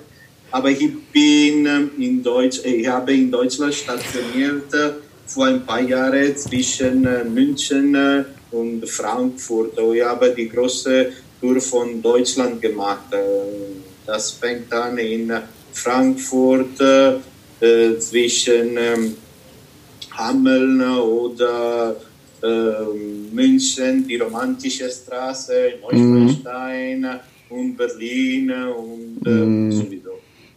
Aber 0.50 0.70
ich 0.70 0.78
bin 1.12 1.66
ähm, 1.66 1.90
in 1.98 2.22
Deutsch, 2.22 2.60
ich 2.64 2.86
habe 2.86 3.12
in 3.12 3.30
Deutschland 3.30 3.74
stationiert 3.74 4.72
äh, 4.74 4.92
vor 5.26 5.46
ein 5.46 5.66
paar 5.66 5.80
Jahren 5.80 6.36
zwischen 6.36 7.04
äh, 7.06 7.24
München 7.24 7.94
äh, 7.94 8.24
und 8.52 8.88
Frankfurt. 8.88 9.76
Ich 9.94 10.02
habe 10.04 10.30
die 10.36 10.48
große 10.48 11.12
Tour 11.40 11.60
von 11.60 12.00
Deutschland 12.00 12.60
gemacht. 12.62 13.12
Äh, 13.12 13.16
Das 14.06 14.30
fängt 14.38 14.72
an 14.72 14.98
in 14.98 15.32
Frankfurt 15.72 16.78
äh, 16.80 17.18
äh, 17.60 17.98
zwischen 17.98 18.76
ähm, 18.78 19.16
Hameln 20.12 20.80
oder 20.80 21.96
äh, 22.40 22.46
München, 23.32 24.06
die 24.06 24.16
romantische 24.16 24.88
Straße, 24.88 25.80
Neuschwanstein 25.82 27.04
und 27.50 27.76
Berlin 27.76 28.50
und 28.78 29.26
äh, 29.26 29.30
sowieso. 29.74 30.15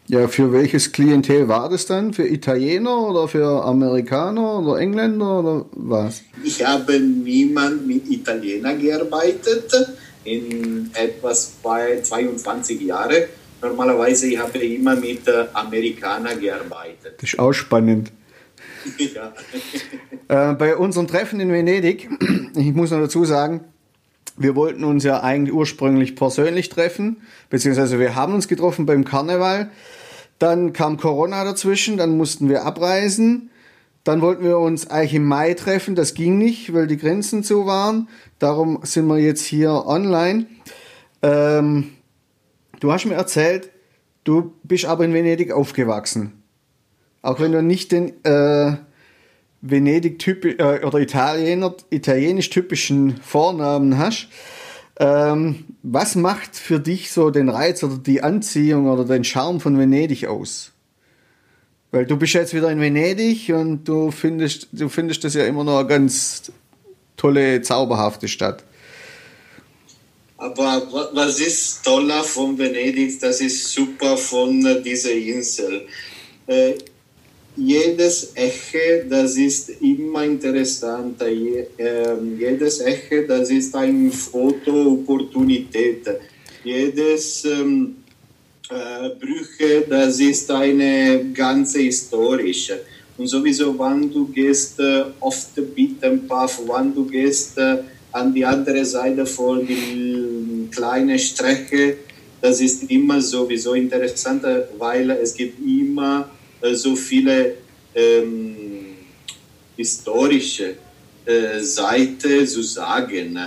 Ja, 0.09 0.27
für 0.27 0.51
welches 0.51 0.91
Klientel 0.91 1.47
war 1.47 1.69
das 1.69 1.85
dann? 1.85 2.13
Für 2.13 2.27
Italiener 2.27 3.07
oder 3.07 3.27
für 3.27 3.63
Amerikaner 3.63 4.59
oder 4.59 4.79
Engländer 4.79 5.39
oder 5.39 5.65
was? 5.73 6.23
Ich 6.43 6.65
habe 6.65 6.99
niemand 6.99 7.85
mit 7.85 8.09
Italiener 8.09 8.73
gearbeitet 8.73 9.71
in 10.23 10.89
etwas 10.95 11.53
bei 11.61 12.01
22 12.01 12.81
Jahren. 12.81 13.25
Normalerweise 13.61 14.27
ich 14.27 14.39
habe 14.39 14.57
ich 14.57 14.79
immer 14.79 14.95
mit 14.95 15.27
äh, 15.27 15.45
Amerikanern 15.53 16.39
gearbeitet. 16.41 17.13
Das 17.17 17.33
ist 17.33 17.37
auch 17.39 17.53
spannend. 17.53 18.11
ja. 18.97 19.31
Äh, 20.27 20.55
bei 20.55 20.75
unserem 20.75 21.07
Treffen 21.07 21.39
in 21.39 21.51
Venedig, 21.51 22.09
ich 22.55 22.73
muss 22.73 22.89
noch 22.89 22.99
dazu 22.99 23.25
sagen, 23.25 23.61
wir 24.37 24.55
wollten 24.55 24.83
uns 24.85 25.03
ja 25.03 25.21
eigentlich 25.21 25.53
ursprünglich 25.53 26.15
persönlich 26.15 26.69
treffen, 26.69 27.17
beziehungsweise 27.51 27.99
wir 27.99 28.15
haben 28.15 28.33
uns 28.33 28.47
getroffen 28.47 28.87
beim 28.87 29.05
Karneval. 29.05 29.69
Dann 30.39 30.73
kam 30.73 30.97
Corona 30.97 31.43
dazwischen, 31.43 31.97
dann 31.97 32.17
mussten 32.17 32.49
wir 32.49 32.65
abreisen. 32.65 33.49
Dann 34.05 34.21
wollten 34.21 34.43
wir 34.43 34.57
uns 34.57 34.89
eigentlich 34.89 35.15
im 35.15 35.25
Mai 35.25 35.53
treffen, 35.53 35.93
das 35.93 36.13
ging 36.13 36.37
nicht, 36.37 36.73
weil 36.73 36.87
die 36.87 36.97
Grenzen 36.97 37.43
zu 37.43 37.65
waren. 37.65 38.07
Darum 38.39 38.79
sind 38.83 39.07
wir 39.07 39.19
jetzt 39.19 39.43
hier 39.43 39.85
online. 39.85 40.45
Ähm, 41.21 41.91
du 42.79 42.91
hast 42.91 43.05
mir 43.05 43.15
erzählt, 43.15 43.69
du 44.23 44.53
bist 44.63 44.85
aber 44.85 45.03
in 45.03 45.13
Venedig 45.13 45.51
aufgewachsen. 45.51 46.41
Auch 47.21 47.41
wenn 47.41 47.51
du 47.51 47.61
nicht 47.61 47.91
den 47.91 48.23
äh, 48.23 48.77
Venedig 49.61 50.19
typisch 50.19 50.55
äh, 50.57 50.85
oder 50.85 50.99
Italiener, 50.99 51.75
italienisch 51.89 52.49
typischen 52.49 53.17
Vornamen 53.17 53.97
hast. 53.97 54.29
Ähm, 54.99 55.65
was 55.81 56.15
macht 56.15 56.55
für 56.55 56.79
dich 56.79 57.11
so 57.11 57.29
den 57.29 57.47
Reiz 57.49 57.83
oder 57.83 57.97
die 57.97 58.21
Anziehung 58.21 58.87
oder 58.87 59.05
den 59.05 59.23
Charme 59.23 59.59
von 59.61 59.77
Venedig 59.77 60.27
aus? 60.27 60.71
Weil 61.91 62.05
du 62.05 62.17
bist 62.17 62.33
jetzt 62.33 62.53
wieder 62.53 62.69
in 62.69 62.79
Venedig 62.81 63.49
und 63.49 63.85
du 63.85 64.11
findest, 64.11 64.67
du 64.73 64.89
findest 64.89 65.23
das 65.23 65.33
ja 65.33 65.45
immer 65.45 65.63
noch 65.63 65.79
eine 65.79 65.87
ganz 65.87 66.51
tolle, 67.17 67.61
zauberhafte 67.61 68.27
Stadt. 68.27 68.63
Aber 70.37 70.81
wa- 70.91 71.09
was 71.13 71.39
ist 71.39 71.83
toller 71.83 72.23
von 72.23 72.57
Venedig? 72.57 73.19
Das 73.19 73.41
ist 73.41 73.71
super 73.71 74.17
von 74.17 74.65
äh, 74.65 74.81
dieser 74.81 75.11
Insel. 75.11 75.87
Jedes 77.59 78.31
Eche, 78.35 79.05
das 79.09 79.35
ist 79.35 79.69
immer 79.81 80.23
interessant. 80.23 81.21
Je, 81.21 81.65
äh, 81.77 82.15
jedes 82.39 82.79
Eche, 82.79 83.27
das 83.27 83.49
ist 83.49 83.75
eine 83.75 84.09
Foto-Opportunität. 84.09 86.07
Jedes 86.63 87.43
ähm, 87.43 87.97
äh, 88.69 89.09
Brüche, 89.19 89.83
das 89.89 90.21
ist 90.21 90.49
eine 90.49 91.25
ganze 91.33 91.79
historische. 91.79 92.79
Und 93.17 93.27
sowieso, 93.27 93.77
wenn 93.77 94.09
du 94.09 94.27
gehst 94.27 94.79
äh, 94.79 95.03
auf 95.19 95.47
den 95.53 95.73
Bittenpath, 95.73 96.61
wenn 96.65 96.95
du 96.95 97.05
gehst 97.05 97.57
äh, 97.57 97.79
an 98.13 98.33
die 98.33 98.45
andere 98.45 98.85
Seite 98.85 99.25
von 99.25 99.67
die 99.67 100.69
kleine 100.71 101.19
Strecke, 101.19 101.97
das 102.41 102.61
ist 102.61 102.89
immer 102.89 103.19
sowieso 103.19 103.73
interessant, 103.73 104.45
weil 104.77 105.11
es 105.11 105.33
gibt 105.33 105.59
immer 105.59 106.29
so 106.73 106.95
viele 106.95 107.55
ähm, 107.95 108.95
historische 109.75 110.75
äh, 111.25 111.59
Seiten 111.61 112.47
zu 112.47 112.61
sagen. 112.63 113.39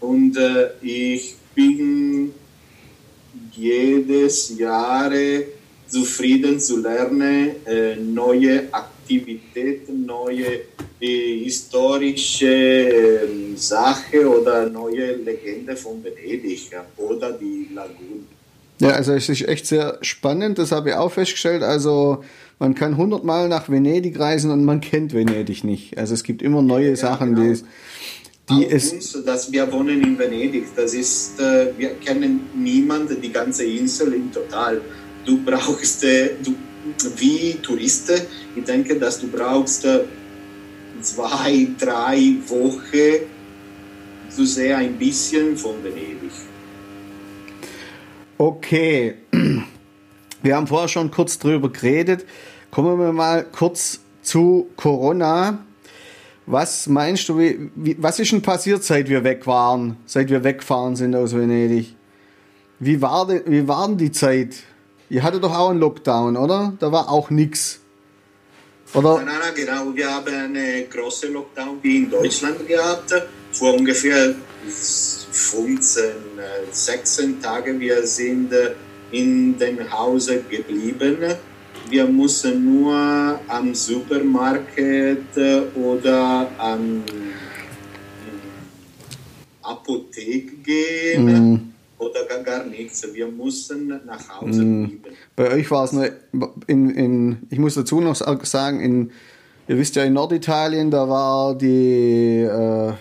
Und 0.00 0.36
äh, 0.36 0.70
ich 0.82 1.34
bin 1.54 2.32
jedes 3.52 4.58
Jahr 4.58 5.10
zufrieden 5.86 6.58
zu 6.60 6.78
lernen, 6.78 7.50
äh, 7.64 7.96
neue 7.96 8.72
Aktivitäten, 8.72 10.04
neue 10.04 10.60
äh, 11.00 11.44
historische 11.44 12.46
äh, 12.46 13.56
Sache 13.56 14.28
oder 14.28 14.68
neue 14.68 15.16
Legende 15.16 15.76
von 15.76 16.02
Venedig 16.02 16.70
oder 16.96 17.32
die 17.32 17.68
Lagune. 17.72 18.24
Ja, 18.78 18.90
also 18.90 19.12
es 19.12 19.28
ist 19.28 19.46
echt 19.48 19.66
sehr 19.66 19.98
spannend, 20.02 20.58
das 20.58 20.72
habe 20.72 20.90
ich 20.90 20.94
auch 20.94 21.10
festgestellt. 21.10 21.62
Also 21.62 22.24
man 22.58 22.74
kann 22.74 22.96
hundertmal 22.96 23.48
nach 23.48 23.68
Venedig 23.68 24.18
reisen 24.18 24.50
und 24.50 24.64
man 24.64 24.80
kennt 24.80 25.12
Venedig 25.12 25.64
nicht. 25.64 25.98
Also 25.98 26.14
es 26.14 26.22
gibt 26.22 26.42
immer 26.42 26.62
neue 26.62 26.90
ja, 26.90 26.96
Sachen, 26.96 27.34
genau. 27.34 27.54
die, 28.48 28.54
die 28.54 28.66
es. 28.66 28.92
Uns, 28.92 29.24
dass 29.24 29.52
wir 29.52 29.70
wohnen 29.72 30.02
in 30.02 30.18
Venedig, 30.18 30.66
das 30.74 30.94
ist, 30.94 31.38
äh, 31.38 31.72
wir 31.76 31.90
kennen 31.96 32.48
niemanden, 32.54 33.20
die 33.20 33.32
ganze 33.32 33.64
Insel 33.64 34.14
in 34.14 34.32
total. 34.32 34.80
Du 35.24 35.38
brauchst, 35.44 36.04
äh, 36.04 36.30
du, 36.42 36.54
wie 37.16 37.54
Touristen, 37.62 38.22
ich 38.54 38.64
denke, 38.64 38.98
dass 38.98 39.20
du 39.20 39.28
brauchst 39.28 39.84
äh, 39.84 40.04
zwei, 41.02 41.68
drei 41.78 42.36
Wochen 42.46 43.26
zu 44.30 44.46
sehr 44.46 44.78
ein 44.78 44.96
bisschen 44.96 45.56
von 45.56 45.74
Venedig. 45.82 46.30
Okay. 48.38 49.14
Wir 50.46 50.54
haben 50.54 50.68
vorher 50.68 50.86
schon 50.86 51.10
kurz 51.10 51.40
drüber 51.40 51.70
geredet. 51.70 52.24
Kommen 52.70 53.00
wir 53.00 53.12
mal 53.12 53.44
kurz 53.44 53.98
zu 54.22 54.68
Corona. 54.76 55.58
Was 56.46 56.86
meinst 56.86 57.28
du, 57.28 57.36
wie, 57.36 57.72
wie, 57.74 57.96
was 57.98 58.20
ist 58.20 58.30
denn 58.30 58.42
passiert, 58.42 58.84
seit 58.84 59.08
wir 59.08 59.24
weg 59.24 59.48
waren, 59.48 59.96
seit 60.06 60.30
wir 60.30 60.44
weggefahren 60.44 60.94
sind 60.94 61.16
aus 61.16 61.34
Venedig? 61.34 61.96
Wie 62.78 63.02
war, 63.02 63.26
de, 63.26 63.42
wie 63.46 63.66
war 63.66 63.88
denn 63.88 63.98
die 63.98 64.12
Zeit? 64.12 64.54
Ihr 65.10 65.24
hattet 65.24 65.42
doch 65.42 65.52
auch 65.52 65.70
einen 65.70 65.80
Lockdown, 65.80 66.36
oder? 66.36 66.74
Da 66.78 66.92
war 66.92 67.10
auch 67.10 67.30
nichts. 67.30 67.80
Oder? 68.94 69.16
Nein, 69.16 69.26
nein, 69.26 69.52
genau. 69.56 69.96
Wir 69.96 70.14
haben 70.14 70.32
einen 70.32 70.88
großen 70.88 71.32
Lockdown 71.32 71.78
wie 71.82 71.96
in 71.96 72.10
Deutschland 72.10 72.68
gehabt. 72.68 73.12
Vor 73.50 73.74
ungefähr 73.74 74.32
15, 74.68 76.04
16 76.70 77.42
Tagen. 77.42 77.80
Wir 77.80 78.06
sind 78.06 78.52
in 79.10 79.58
dem 79.58 79.90
Hause 79.90 80.42
geblieben. 80.48 81.16
Wir 81.88 82.06
mussten 82.06 82.64
nur 82.64 83.38
am 83.46 83.74
Supermarkt 83.74 84.78
oder 85.76 86.48
am 86.58 87.02
Apotheke 89.62 90.56
gehen. 90.56 91.52
Mm. 91.52 91.72
Oder 91.98 92.24
gar, 92.24 92.42
gar 92.42 92.64
nichts. 92.64 93.06
Wir 93.14 93.26
mussten 93.26 93.88
nach 94.04 94.40
Hause 94.40 94.62
mm. 94.62 94.84
bleiben. 95.00 95.16
Bei 95.34 95.50
euch 95.50 95.70
war 95.70 95.84
es 95.84 95.92
nur 95.92 96.10
in, 96.66 96.90
in, 96.90 97.38
ich 97.50 97.58
muss 97.58 97.74
dazu 97.74 98.00
noch 98.00 98.16
sagen, 98.16 98.80
in, 98.80 99.10
ihr 99.68 99.78
wisst 99.78 99.96
ja, 99.96 100.04
in 100.04 100.12
Norditalien, 100.12 100.90
da 100.90 101.08
war 101.08 101.56
die, 101.56 102.42
äh, 102.42 102.92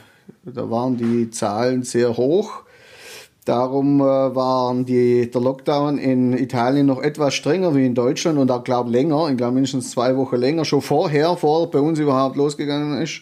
da 0.46 0.70
waren 0.70 0.96
die 0.98 1.30
Zahlen 1.32 1.84
sehr 1.84 2.16
hoch. 2.16 2.65
Darum 3.46 4.02
äh, 4.02 4.04
waren 4.04 4.86
die, 4.86 5.30
der 5.30 5.40
Lockdown 5.40 6.00
in 6.00 6.36
Italien 6.36 6.88
noch 6.88 7.00
etwas 7.00 7.36
strenger 7.36 7.76
wie 7.76 7.86
in 7.86 7.94
Deutschland 7.94 8.40
und 8.40 8.50
auch, 8.50 8.64
glaube 8.64 8.90
länger, 8.90 9.30
ich 9.30 9.38
glaube 9.38 9.54
mindestens 9.54 9.92
zwei 9.92 10.18
Wochen 10.18 10.38
länger, 10.38 10.66
schon 10.66 10.82
vorher, 10.82 11.38
vor 11.38 11.70
bei 11.70 11.80
uns 11.80 12.00
überhaupt 12.00 12.38
losgegangen 12.38 13.00
ist. 13.04 13.22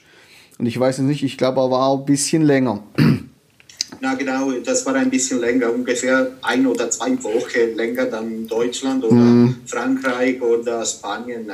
Und 0.58 0.66
ich 0.66 0.80
weiß 0.80 1.00
es 1.00 1.04
nicht, 1.04 1.24
ich 1.24 1.38
glaube, 1.38 1.60
er 1.60 1.70
war 1.70 1.88
auch 1.88 2.00
ein 2.00 2.06
bisschen 2.06 2.44
länger. 2.44 2.82
Na 4.00 4.14
genau, 4.16 4.50
das 4.64 4.86
war 4.86 4.96
ein 4.96 5.10
bisschen 5.10 5.42
länger, 5.42 5.74
ungefähr 5.74 6.32
ein 6.42 6.68
oder 6.68 6.90
zwei 6.90 7.22
Wochen 7.22 7.76
länger 7.76 8.06
dann 8.06 8.48
Deutschland 8.48 9.04
oder 9.04 9.16
mm. 9.16 9.56
Frankreich 9.66 10.42
oder 10.42 10.86
Spanien. 10.86 11.52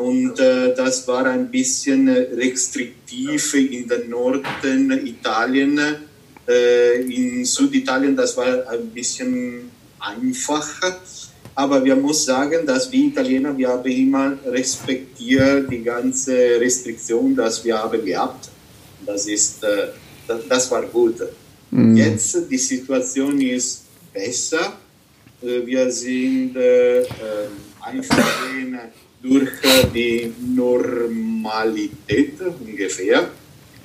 Und 0.00 0.40
äh, 0.40 0.74
das 0.74 1.06
war 1.08 1.26
ein 1.26 1.50
bisschen 1.50 2.08
restriktiv 2.08 3.54
in 3.54 3.86
den 3.86 4.08
Norden 4.10 5.06
Italien 5.06 5.78
äh, 6.52 7.00
in 7.02 7.44
Süditalien, 7.44 8.16
das 8.16 8.36
war 8.36 8.66
ein 8.68 8.88
bisschen 8.88 9.70
einfacher. 9.98 11.00
Aber 11.54 11.84
wir 11.84 11.96
müssen 11.96 12.26
sagen, 12.26 12.66
dass 12.66 12.90
wir 12.90 13.04
Italiener, 13.04 13.56
wir 13.56 13.68
haben 13.68 13.90
immer 13.90 14.38
respektiert 14.46 15.70
die 15.70 15.82
ganze 15.82 16.32
Restriktion, 16.60 17.34
die 17.34 17.64
wir 17.64 17.78
haben 17.78 18.04
gehabt. 18.04 18.48
Das 19.04 19.26
ist, 19.26 19.62
äh, 19.62 19.88
das 20.48 20.70
war 20.70 20.82
gut. 20.82 21.16
Mhm. 21.70 21.96
Jetzt 21.96 22.50
die 22.50 22.58
Situation 22.58 23.40
ist 23.40 23.84
besser. 24.12 24.72
Äh, 25.42 25.66
wir 25.66 25.90
sind 25.90 26.56
einfach 27.80 28.28
durch 29.22 29.50
die 29.94 30.32
Normalität 30.54 32.34
ungefähr. 32.40 33.30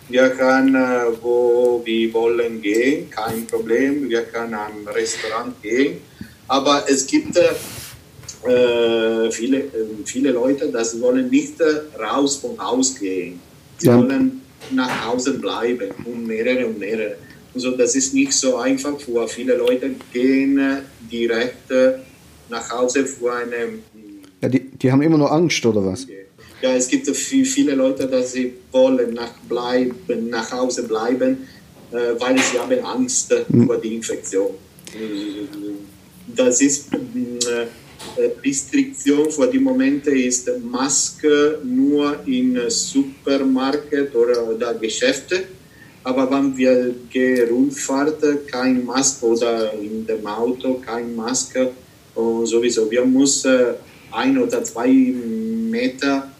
Wir 0.09 0.29
können, 0.29 0.75
äh, 0.75 1.21
wo 1.21 1.81
wir 1.83 2.13
wollen 2.13 2.61
gehen, 2.61 3.09
kein 3.09 3.45
Problem. 3.45 4.09
Wir 4.09 4.21
können 4.23 4.53
am 4.53 4.87
Restaurant 4.87 5.61
gehen. 5.61 5.97
Aber 6.47 6.85
es 6.87 7.05
gibt 7.05 7.35
äh, 7.35 9.29
viele, 9.31 9.57
äh, 9.57 9.69
viele 10.05 10.31
Leute, 10.31 10.67
die 10.67 11.01
wollen 11.01 11.29
nicht 11.29 11.59
äh, 11.59 12.01
raus 12.01 12.37
vom 12.37 12.57
Haus 12.57 12.95
gehen. 12.97 13.39
Sie 13.79 13.87
ja. 13.87 13.97
wollen 13.97 14.41
nach 14.71 15.07
Hause 15.07 15.33
bleiben 15.33 15.91
und 16.05 16.25
mehrere 16.25 16.67
und 16.67 16.79
mehrere. 16.79 17.17
Also 17.53 17.71
das 17.71 17.95
ist 17.95 18.13
nicht 18.13 18.31
so 18.31 18.55
einfach. 18.57 18.97
Für 18.99 19.27
viele 19.27 19.57
Leute 19.57 19.91
gehen 20.13 20.59
direkt 21.11 21.71
nach 22.49 22.69
Hause 22.71 23.05
vor 23.05 23.33
einem. 23.33 23.81
Ja, 24.41 24.49
die, 24.49 24.69
die 24.69 24.91
haben 24.91 25.01
immer 25.01 25.17
noch 25.17 25.31
Angst, 25.31 25.65
oder 25.65 25.83
was? 25.83 26.03
Okay 26.03 26.26
ja, 26.61 26.73
es 26.73 26.87
gibt 26.87 27.07
viele 27.15 27.75
Leute, 27.75 28.07
dass 28.07 28.31
sie 28.31 28.53
wollen 28.71 29.13
nach, 29.13 29.33
bleiben, 29.47 30.29
nach 30.29 30.51
Hause 30.51 30.83
bleiben, 30.83 31.47
äh, 31.91 32.19
weil 32.19 32.37
sie 32.39 32.59
haben 32.59 32.83
Angst 32.83 33.33
mhm. 33.49 33.67
vor 33.67 33.77
der 33.77 33.91
Infektion. 33.91 34.51
Das 36.35 36.61
ist 36.61 36.93
äh, 36.93 37.67
Restriktion 38.43 39.29
vor 39.31 39.47
die 39.47 39.59
Momente 39.59 40.11
ist 40.11 40.49
Maske 40.63 41.59
nur 41.63 42.19
in 42.25 42.59
Supermarkt 42.69 44.15
oder, 44.15 44.47
oder 44.47 44.73
Geschäfte. 44.75 45.43
Aber 46.03 46.29
wenn 46.31 46.55
wir 46.55 46.95
Rundfahrt, 47.49 48.47
kein 48.47 48.85
Maske 48.85 49.25
oder 49.25 49.73
in 49.73 50.05
dem 50.05 50.25
Auto 50.25 50.75
kein 50.75 51.15
Maske 51.15 51.71
und 52.15 52.45
sowieso. 52.45 52.89
Wir 52.89 53.05
müssen 53.05 53.75
ein 54.11 54.37
oder 54.37 54.63
zwei 54.63 54.87
Meter 54.89 56.31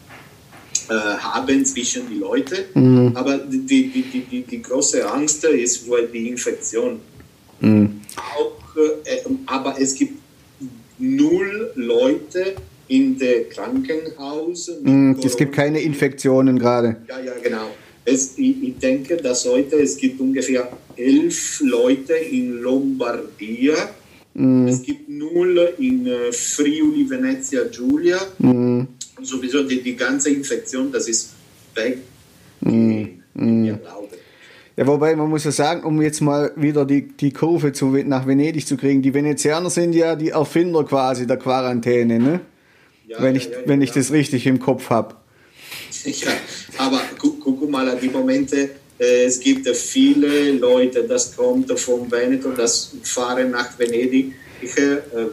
äh, 0.88 0.92
haben 0.92 1.64
zwischen 1.64 2.08
die 2.08 2.16
Leute. 2.16 2.64
Mhm. 2.74 3.12
Aber 3.14 3.38
die, 3.38 3.60
die, 3.60 4.02
die, 4.02 4.20
die, 4.20 4.42
die 4.42 4.62
große 4.62 5.06
Angst 5.10 5.44
ist 5.44 5.86
wohl 5.86 6.08
die 6.12 6.28
Infektion. 6.28 7.00
Mhm. 7.60 8.00
Auch, 8.16 8.76
äh, 9.04 9.20
aber 9.46 9.76
es 9.78 9.94
gibt 9.94 10.14
null 10.98 11.72
Leute 11.74 12.54
in 12.88 13.18
der 13.18 13.44
Krankenhaus. 13.50 14.70
Mhm, 14.82 15.18
es 15.22 15.36
gibt 15.36 15.54
keine 15.54 15.80
Infektionen 15.80 16.58
gerade. 16.58 16.96
Ja, 17.08 17.20
ja, 17.20 17.32
genau. 17.42 17.68
Es, 18.04 18.38
ich, 18.38 18.62
ich, 18.62 18.78
denke, 18.78 19.18
dass 19.18 19.44
heute 19.44 19.76
es 19.76 19.96
gibt 19.96 20.18
ungefähr 20.20 20.72
elf 20.96 21.60
Leute 21.60 22.14
in 22.14 22.62
Lombardia. 22.62 23.74
Mm. 24.32 24.66
Es 24.66 24.82
gibt 24.82 25.10
null 25.10 25.74
in 25.78 26.06
äh, 26.06 26.32
Friuli, 26.32 27.10
Venezia, 27.10 27.64
Giulia. 27.64 28.18
Mm 28.38 28.86
sowieso 29.24 29.62
die, 29.64 29.82
die 29.82 29.96
ganze 29.96 30.30
Infektion, 30.30 30.90
das 30.92 31.08
ist 31.08 31.30
weg. 31.74 31.98
Mm, 32.60 33.04
mm. 33.34 33.78
Ja, 34.76 34.86
wobei 34.86 35.16
man 35.16 35.28
muss 35.28 35.42
ja 35.42 35.50
sagen, 35.50 35.82
um 35.82 36.00
jetzt 36.00 36.20
mal 36.20 36.52
wieder 36.54 36.84
die, 36.84 37.08
die 37.08 37.32
Kurve 37.32 37.72
zu, 37.72 37.86
nach 37.86 38.26
Venedig 38.28 38.64
zu 38.66 38.76
kriegen, 38.76 39.02
die 39.02 39.12
Venezianer 39.12 39.70
sind 39.70 39.92
ja 39.92 40.14
die 40.14 40.28
Erfinder 40.28 40.84
quasi 40.84 41.26
der 41.26 41.36
Quarantäne, 41.36 42.20
ne? 42.20 42.40
ja, 43.08 43.20
wenn, 43.20 43.34
ich, 43.34 43.50
wenn 43.64 43.82
ich 43.82 43.90
das 43.90 44.12
richtig 44.12 44.46
im 44.46 44.60
Kopf 44.60 44.90
habe. 44.90 45.16
Ja, 46.04 46.30
aber 46.76 47.00
guck, 47.18 47.40
guck 47.40 47.68
mal 47.68 47.88
an 47.88 47.98
die 48.00 48.08
Momente, 48.08 48.70
äh, 48.98 49.24
es 49.24 49.40
gibt 49.40 49.68
viele 49.68 50.52
Leute, 50.52 51.04
das 51.04 51.34
kommt 51.36 51.70
vom 51.78 52.10
Veneto, 52.10 52.50
das 52.52 52.92
fahren 53.02 53.50
nach 53.50 53.78
Venedig, 53.78 54.32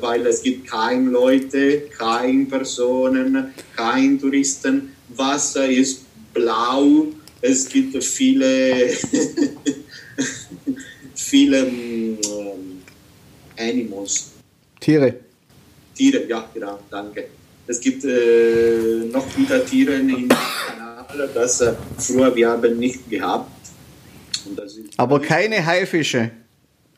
weil 0.01 0.25
es 0.27 0.41
gibt 0.41 0.67
keine 0.67 1.09
Leute, 1.09 1.81
keine 1.97 2.45
Personen, 2.45 3.53
keine 3.75 4.19
Touristen. 4.19 4.91
Wasser 5.09 5.67
ist 5.67 6.05
blau, 6.33 7.07
es 7.41 7.67
gibt 7.67 8.03
viele, 8.03 8.89
viele 11.15 11.59
ähm, 11.67 12.17
Animals. 13.57 14.31
Tiere. 14.79 15.15
Tiere, 15.95 16.27
ja, 16.27 16.49
genau, 16.53 16.79
danke. 16.89 17.27
Es 17.67 17.79
gibt 17.79 18.03
äh, 18.05 19.05
noch 19.11 19.25
wieder 19.38 19.65
Tiere 19.65 19.93
im 19.95 20.27
Kanal, 20.29 21.29
das 21.33 21.61
äh, 21.61 21.73
früher 21.97 22.35
wir 22.35 22.49
haben 22.49 22.77
nicht 22.77 23.09
gehabt. 23.09 23.49
Aber 24.97 25.19
keine 25.19 25.65
Haifische 25.65 26.31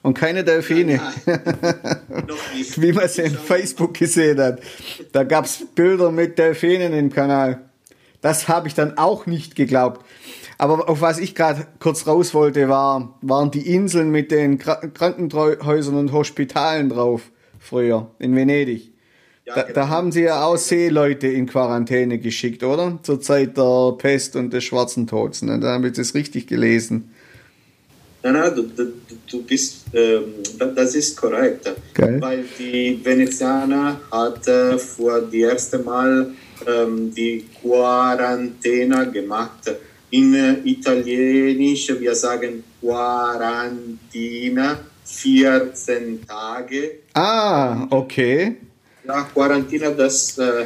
und 0.08 0.14
keine 0.14 0.46
Delfine. 0.46 1.02
Nein, 1.26 1.40
Wie 2.78 2.94
man 2.94 3.04
es 3.04 3.18
in 3.18 3.32
Facebook 3.32 3.94
gesehen 3.94 4.40
hat. 4.40 4.62
Da 5.12 5.26
gab 5.26 5.44
es 5.44 5.66
Bilder 5.76 6.12
mit 6.12 6.40
Delfinen 6.40 6.94
im 6.94 7.12
Kanal. 7.12 7.66
Das 8.22 8.48
habe 8.48 8.70
ich 8.70 8.74
dann 8.74 8.98
auch 8.98 9.26
nicht 9.26 9.56
geglaubt. 9.56 10.06
Aber 10.58 10.88
auf 10.88 11.02
was 11.02 11.20
ich 11.20 11.36
gerade 11.36 11.68
kurz 11.80 12.08
raus 12.08 12.34
wollte, 12.34 12.70
war, 12.70 13.20
waren 13.22 13.52
die 13.52 13.74
Inseln 13.74 14.10
mit 14.10 14.32
den 14.32 14.60
Krankenhäusern 14.60 15.96
und 15.96 16.14
Hospitalen 16.14 16.88
drauf, 16.88 17.24
früher, 17.60 18.10
in 18.18 18.34
Venedig. 18.34 18.94
Ja, 19.46 19.56
da, 19.56 19.62
genau. 19.64 19.74
da, 19.74 19.90
haben 19.90 20.14
sie 20.14 20.22
ja 20.24 20.46
auch 20.46 20.56
Seeleute 20.56 21.28
in 21.28 21.48
Quarantäne 21.48 22.18
geschickt, 22.18 22.64
oder? 22.64 23.00
Zur 23.04 23.20
Zeit 23.20 23.58
der 23.58 23.94
Pest 23.98 24.38
und 24.38 24.54
des 24.54 24.64
Schwarzen 24.64 25.06
Tods. 25.06 25.42
Ne? 25.42 25.60
Da 25.60 25.74
habe 25.74 25.88
ich 25.88 25.94
das 25.94 26.16
richtig 26.16 26.48
gelesen. 26.48 27.12
Nein, 28.28 28.42
nein, 28.42 28.56
du, 28.56 28.64
du, 28.64 28.92
du 29.32 29.42
bist, 29.44 29.86
ähm, 29.94 30.34
das 30.76 30.96
ist 30.96 31.16
korrekt. 31.16 31.74
Geil. 31.94 32.20
Weil 32.20 32.44
die 32.60 33.00
Venezianer 33.02 34.02
hat 34.12 34.46
äh, 34.50 34.78
vor 34.78 35.22
das 35.22 35.34
erste 35.34 35.80
Mal 35.80 36.32
ähm, 36.66 37.14
die 37.16 37.46
Quarantäne 37.62 39.10
gemacht. 39.12 39.74
In 40.10 40.34
äh, 40.34 40.56
Italienisch, 40.66 41.88
wir 41.98 42.14
sagen 42.16 42.66
Quarantina, 42.82 44.80
14 45.06 46.28
Tage. 46.28 46.92
Ah, 47.14 47.88
okay. 47.90 48.58
Ja, 49.08 49.24
Quarantina, 49.34 49.92
das, 49.92 50.38
äh, 50.38 50.66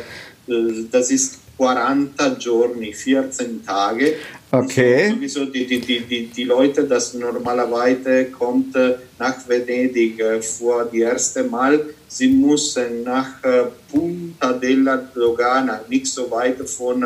das 0.92 1.12
ist 1.12 1.42
40 1.58 2.40
Giorni, 2.40 2.92
14 2.92 3.64
Tage. 3.64 4.16
Okay. 4.54 5.12
Sowieso 5.12 5.46
die, 5.46 5.66
die, 5.66 5.80
die, 5.80 6.28
die, 6.28 6.44
Leute, 6.44 6.84
das 6.84 7.14
normalerweise 7.14 8.26
kommt 8.26 8.76
äh, 8.76 8.96
nach 9.18 9.48
Venedig 9.48 10.20
äh, 10.20 10.42
vor 10.42 10.84
das 10.84 10.94
erste 10.94 11.44
Mal, 11.46 11.86
sie 12.10 12.28
müssen 12.28 13.04
nach 13.04 13.42
äh, 13.44 13.64
Punta 13.90 14.52
della 14.52 14.98
Dogana, 14.98 15.82
nicht 15.88 16.08
so 16.08 16.30
weit 16.30 16.58
von 16.70 17.06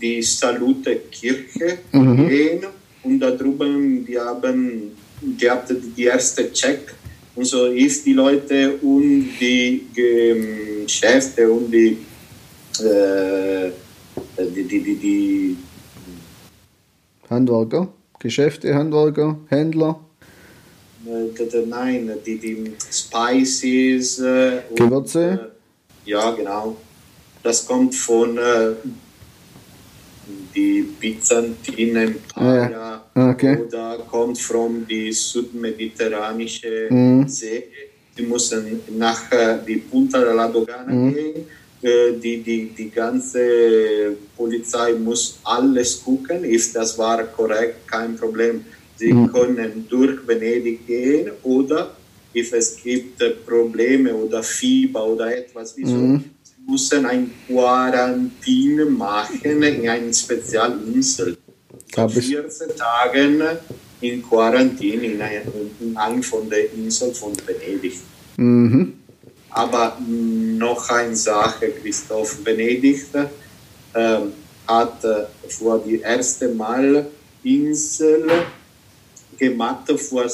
die 0.00 0.22
Salute 0.22 1.00
Kirche 1.10 1.78
mhm. 1.90 2.28
gehen 2.28 2.66
und 3.02 3.18
da 3.18 3.32
drüben, 3.32 4.06
die 4.06 4.16
haben 4.16 4.92
gehabt 5.36 5.74
die 5.96 6.04
erste 6.04 6.52
Check 6.52 6.94
und 7.34 7.44
so 7.44 7.66
ist 7.66 8.06
die 8.06 8.12
Leute 8.12 8.74
und 8.82 9.30
die 9.40 9.84
Geschäfte 9.92 11.50
und 11.50 11.72
die, 11.72 11.98
äh, 12.84 13.70
die, 14.38 14.62
die, 14.62 14.80
die, 14.80 14.94
die 14.94 15.56
Handwerker, 17.30 17.88
Geschäfte, 18.18 18.74
Handwerker, 18.74 19.38
Händler. 19.48 20.00
Äh, 21.06 21.66
nein, 21.66 22.10
die, 22.24 22.38
die 22.38 22.72
Spices. 22.90 24.18
Äh, 24.18 24.62
Gewürze? 24.74 25.30
Und, 25.30 25.38
äh, 25.38 26.10
ja, 26.10 26.30
genau. 26.32 26.76
Das 27.42 27.66
kommt 27.66 27.94
von 27.94 28.36
äh, 28.36 28.72
die 30.54 30.82
Byzantinen 31.00 32.16
Paya 32.34 32.70
ja. 33.14 33.30
okay. 33.30 33.58
oder 33.58 33.98
kommt 34.10 34.38
von 34.38 34.86
die 34.86 35.12
südmediterranische 35.12 36.88
mhm. 36.90 37.28
See. 37.28 37.64
Die 38.16 38.22
müssen 38.22 38.80
nach 38.98 39.22
die 39.66 39.76
Punta 39.76 40.20
della 40.20 40.48
Dogana 40.48 40.92
mhm. 40.92 41.14
gehen 41.14 41.46
die, 41.82 42.42
die, 42.42 42.70
die 42.76 42.90
ganze 42.90 44.16
Polizei 44.36 44.94
muss 44.94 45.38
alles 45.44 46.02
gucken, 46.02 46.44
ist 46.44 46.74
das 46.74 46.98
war 46.98 47.22
korrekt, 47.24 47.86
kein 47.86 48.16
Problem. 48.16 48.64
Sie 48.96 49.12
mhm. 49.12 49.32
können 49.32 49.86
durch 49.88 50.26
Venedig 50.26 50.86
gehen 50.86 51.30
oder 51.44 51.94
if 52.34 52.52
es 52.52 52.82
gibt 52.82 53.22
Probleme 53.46 54.12
oder 54.12 54.42
Fieber 54.42 55.04
oder 55.06 55.36
etwas, 55.36 55.74
wieso, 55.76 55.94
mhm. 55.94 56.24
sie 56.42 56.70
müssen 56.70 57.06
ein 57.06 57.30
Quarantäne 57.46 58.84
machen 58.86 59.62
in 59.62 59.88
einer 59.88 60.12
Spezialinsel. 60.12 61.36
So 61.94 62.08
14 62.08 62.68
Tage 62.76 63.60
in 64.00 64.22
Quarantäne 64.22 65.06
in, 65.06 65.22
ein, 65.22 65.42
in 65.80 65.96
einer 65.96 66.22
von 66.22 66.50
der 66.50 66.72
Inseln 66.72 67.14
von 67.14 67.32
Venedig. 67.46 67.94
Mhm. 68.36 68.97
Aber 69.58 69.96
noch 70.06 70.88
eine 70.88 71.16
Sache, 71.16 71.72
Christoph 71.82 72.44
Venedig 72.44 73.06
äh, 73.92 74.18
hat 74.68 75.04
vor 75.48 75.82
die 75.84 75.98
erste 75.98 76.48
Mal 76.54 77.08
Insel 77.42 78.30
gemacht 79.36 79.90
für 79.96 80.30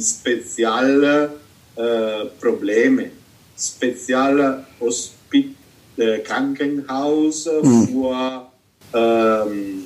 spezielle 0.00 1.34
äh, 1.76 2.24
Probleme, 2.40 3.10
spezielle 3.54 4.64
Hospit 4.80 5.54
äh, 5.98 6.20
Krankenhaus 6.20 7.46
mhm. 7.62 7.88
für 7.88 8.46
ähm, 8.94 9.84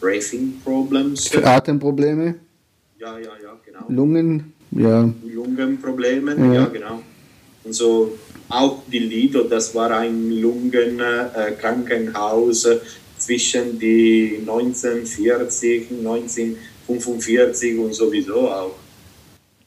Breathing 0.00 0.62
Problems. 0.64 1.28
Für 1.28 1.44
Atemprobleme? 1.44 2.36
Ja, 2.98 3.18
ja, 3.18 3.32
ja, 3.42 3.52
genau. 3.66 3.84
Lungen, 3.88 4.54
ja. 4.70 5.12
Lungenprobleme, 5.22 6.36
ja, 6.36 6.52
ja 6.54 6.64
genau. 6.64 7.02
Und 7.64 7.72
so 7.74 8.16
auch 8.48 8.82
die 8.90 8.98
Lido, 8.98 9.44
das 9.44 9.72
war 9.74 9.90
ein 9.92 10.30
Lungenkrankenhaus 10.30 12.64
äh, 12.64 12.80
zwischen 13.18 13.78
die 13.78 14.38
1940, 14.40 15.90
1945 15.90 17.78
und 17.78 17.94
sowieso 17.94 18.50
auch. 18.50 18.74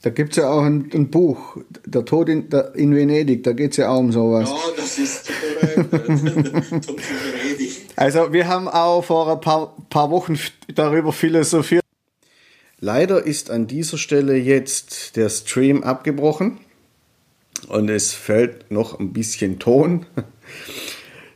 Da 0.01 0.09
gibt 0.09 0.31
es 0.31 0.37
ja 0.37 0.49
auch 0.49 0.63
ein, 0.63 0.89
ein, 0.93 1.09
Buch, 1.09 1.57
Der 1.85 2.03
Tod 2.03 2.27
in, 2.27 2.49
der, 2.49 2.75
in 2.75 2.93
Venedig, 2.93 3.41
da 3.43 3.53
geht 3.53 3.71
es 3.71 3.77
ja 3.77 3.87
auch 3.89 3.99
um 3.99 4.11
sowas. 4.11 4.49
Ja, 4.49 4.57
das 4.75 4.97
ist 4.97 5.31
korrekt. 5.61 5.91
Tod 6.85 6.97
in 6.97 7.07
Venedig. 7.07 7.85
Also 7.95 8.33
wir 8.33 8.49
haben 8.49 8.67
auch 8.67 9.05
vor 9.05 9.31
ein 9.31 9.39
paar, 9.39 9.77
paar 9.89 10.11
Wochen 10.11 10.37
darüber 10.75 11.13
philosophiert. 11.13 11.83
Leider 12.81 13.25
ist 13.25 13.49
an 13.49 13.67
dieser 13.67 13.97
Stelle 13.97 14.35
jetzt 14.35 15.15
der 15.15 15.29
Stream 15.29 15.83
abgebrochen 15.83 16.59
und 17.65 17.89
es 17.89 18.13
fällt 18.13 18.71
noch 18.71 18.99
ein 18.99 19.13
bisschen 19.13 19.59
Ton. 19.59 20.05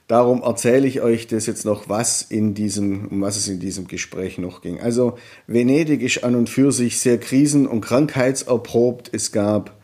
Darum 0.07 0.41
erzähle 0.41 0.87
ich 0.87 1.01
euch 1.01 1.27
das 1.27 1.47
jetzt 1.47 1.65
noch, 1.65 1.89
was 1.89 2.21
in 2.21 2.53
diesem, 2.53 3.07
um 3.09 3.21
was 3.21 3.35
es 3.35 3.49
in 3.49 3.59
diesem 3.59 3.87
Gespräch 3.87 4.37
noch 4.37 4.61
ging. 4.61 4.79
Also 4.79 5.17
Venedig 5.47 6.01
ist 6.01 6.23
an 6.23 6.35
und 6.35 6.49
für 6.49 6.71
sich 6.71 6.99
sehr 6.99 7.17
krisen- 7.17 7.67
und 7.67 7.81
krankheitserprobt. 7.81 9.09
Es 9.11 9.33
gab 9.33 9.75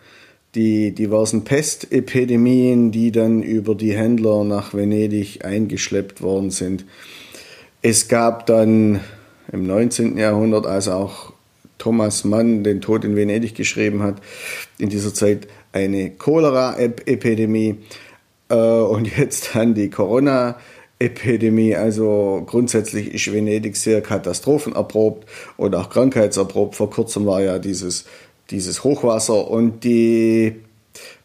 die 0.56 0.94
diversen 0.94 1.44
Pestepidemien, 1.44 2.92
die 2.92 3.12
dann 3.12 3.44
über 3.44 3.76
die 3.76 3.94
Händler 3.94 4.46
nach 4.46 4.74
Venedig 4.74 5.44
eingeschleppt 5.44 6.22
worden 6.22 6.52
sind. 6.52 6.86
Es 7.82 8.08
gab 8.08 8.46
dann 8.46 9.02
im 9.52 9.68
19. 9.68 10.18
Jahrhundert, 10.18 10.66
als 10.66 10.88
auch 10.88 11.34
Thomas 11.80 12.24
Mann 12.24 12.64
den 12.64 12.80
Tod 12.80 13.04
in 13.04 13.18
Venedig 13.18 13.56
geschrieben 13.56 14.04
hat, 14.04 14.22
in 14.78 14.88
dieser 14.88 15.14
Zeit 15.14 15.48
eine 15.74 16.12
Cholera-Epidemie 16.12 17.80
äh, 18.50 18.56
und 18.56 19.18
jetzt 19.18 19.56
dann 19.56 19.74
die 19.74 19.90
Corona-Epidemie. 19.90 21.76
Also 21.76 22.44
grundsätzlich 22.46 23.14
ist 23.14 23.34
Venedig 23.34 23.76
sehr 23.76 24.02
katastrophenerprobt 24.02 25.28
und 25.58 25.76
auch 25.76 25.90
krankheitserprobt. 25.90 26.76
Vor 26.76 26.90
kurzem 26.90 27.26
war 27.26 27.42
ja 27.42 27.60
dieses, 27.60 28.06
dieses 28.52 28.84
Hochwasser 28.84 29.50
und 29.50 29.84
die 29.84 30.56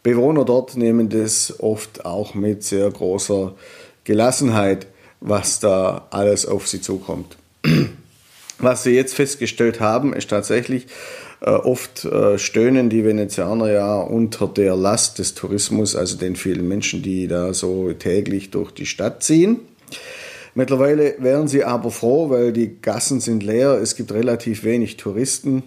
Bewohner 0.03 0.45
dort 0.45 0.77
nehmen 0.77 1.09
das 1.09 1.55
oft 1.61 2.05
auch 2.05 2.35
mit 2.35 2.65
sehr 2.65 2.91
großer 2.91 3.55
Gelassenheit, 4.05 4.87
was 5.21 5.61
da 5.61 6.07
alles 6.11 6.47
auf 6.47 6.67
sie 6.67 6.81
zukommt. 6.81 7.37
Was 8.61 8.83
sie 8.83 8.91
jetzt 8.91 9.15
festgestellt 9.15 9.79
haben, 9.79 10.13
ist 10.13 10.31
tatsächlich, 10.31 10.89
oft 11.47 12.05
äh, 12.05 12.39
stöhnen 12.39 12.91
die 12.91 13.05
Venezianer 13.05 13.71
ja 13.71 14.01
unter 14.01 14.49
der 14.49 14.77
Last 14.77 15.19
des 15.19 15.35
Tourismus, 15.35 15.95
also 15.95 16.17
den 16.17 16.37
vielen 16.37 16.67
Menschen, 16.67 17.03
die 17.03 17.29
da 17.29 17.55
so 17.55 17.93
täglich 17.93 18.51
durch 18.51 18.73
die 18.73 18.87
Stadt 18.87 19.23
ziehen. 19.23 19.61
Mittlerweile 20.55 21.15
wären 21.19 21.47
sie 21.47 21.63
aber 21.63 21.91
froh, 21.91 22.31
weil 22.31 22.53
die 22.53 22.81
Gassen 22.83 23.21
sind 23.21 23.45
leer, 23.45 23.79
es 23.81 23.95
gibt 23.95 24.13
relativ 24.13 24.65
wenig 24.65 24.97
Touristen. 24.97 25.63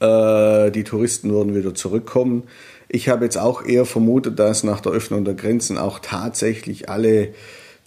Äh, 0.00 0.72
die 0.72 0.82
Touristen 0.82 1.30
würden 1.30 1.54
wieder 1.54 1.74
zurückkommen. 1.74 2.42
Ich 2.88 3.08
habe 3.08 3.24
jetzt 3.24 3.38
auch 3.38 3.64
eher 3.64 3.86
vermutet, 3.86 4.38
dass 4.38 4.64
nach 4.64 4.80
der 4.80 4.92
Öffnung 4.92 5.24
der 5.24 5.34
Grenzen 5.34 5.78
auch 5.78 6.00
tatsächlich 6.00 6.88
alle 6.88 7.28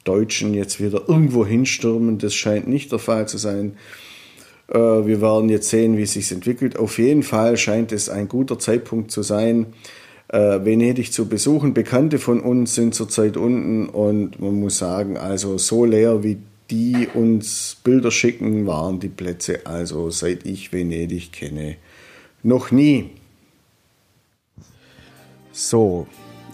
Deutschen 0.05 0.53
jetzt 0.53 0.79
wieder 0.79 1.03
irgendwo 1.07 1.45
hinstürmen. 1.45 2.17
Das 2.17 2.33
scheint 2.33 2.67
nicht 2.67 2.93
der 2.93 2.99
Fall 2.99 3.27
zu 3.27 3.37
sein. 3.37 3.75
Äh, 4.67 4.77
wir 4.77 5.21
werden 5.21 5.49
jetzt 5.49 5.69
sehen, 5.69 5.97
wie 5.97 6.03
es 6.03 6.13
sich 6.13 6.31
entwickelt. 6.31 6.77
Auf 6.77 6.97
jeden 6.97 7.23
Fall 7.23 7.57
scheint 7.57 7.91
es 7.91 8.09
ein 8.09 8.27
guter 8.27 8.59
Zeitpunkt 8.59 9.11
zu 9.11 9.23
sein, 9.23 9.67
äh, 10.29 10.63
Venedig 10.63 11.11
zu 11.11 11.27
besuchen. 11.27 11.73
Bekannte 11.73 12.19
von 12.19 12.39
uns 12.39 12.75
sind 12.75 12.95
zurzeit 12.95 13.37
unten 13.37 13.87
und 13.87 14.39
man 14.39 14.59
muss 14.59 14.77
sagen, 14.77 15.17
also 15.17 15.57
so 15.57 15.85
leer 15.85 16.23
wie 16.23 16.37
die 16.71 17.07
uns 17.13 17.77
Bilder 17.83 18.09
schicken, 18.09 18.65
waren 18.65 18.99
die 18.99 19.09
Plätze 19.09 19.67
also 19.67 20.09
seit 20.09 20.47
ich 20.47 20.73
Venedig 20.73 21.31
kenne 21.31 21.75
noch 22.41 22.71
nie. 22.71 23.11
So, 25.51 26.07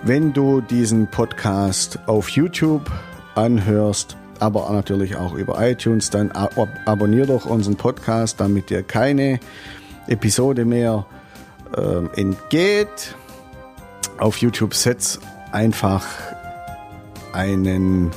Wenn 0.03 0.33
du 0.33 0.63
diesen 0.63 1.11
Podcast 1.11 1.99
auf 2.07 2.31
YouTube 2.31 2.91
anhörst, 3.35 4.17
aber 4.41 4.71
natürlich 4.71 5.17
auch 5.17 5.35
über 5.35 5.61
iTunes, 5.61 6.11
dann 6.11 6.31
ab 6.33 6.69
abonnier 6.85 7.27
doch 7.27 7.47
unseren 7.47 7.77
Podcast, 7.77 8.41
damit 8.41 8.71
dir 8.71 8.83
keine 8.83 9.41
Episode 10.07 10.65
mehr 10.65 11.07
äh, 11.77 12.21
entgeht. 12.21 13.15
Auf 14.19 14.39
YouTube 14.39 14.75
setz 14.75 15.19
einfach 15.53 16.07
einen 17.33 18.11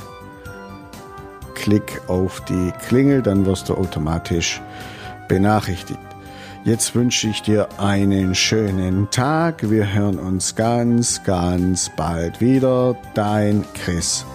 Klick 1.54 2.00
auf 2.08 2.42
die 2.46 2.72
Klingel, 2.86 3.22
dann 3.22 3.44
wirst 3.44 3.68
du 3.68 3.74
automatisch 3.74 4.62
benachrichtigt. 5.28 6.00
Jetzt 6.64 6.94
wünsche 6.94 7.28
ich 7.28 7.42
dir 7.42 7.68
einen 7.78 8.34
schönen 8.34 9.10
Tag. 9.10 9.70
Wir 9.70 9.92
hören 9.92 10.18
uns 10.18 10.56
ganz, 10.56 11.22
ganz 11.24 11.90
bald 11.96 12.40
wieder. 12.40 12.96
Dein 13.14 13.64
Chris. 13.74 14.26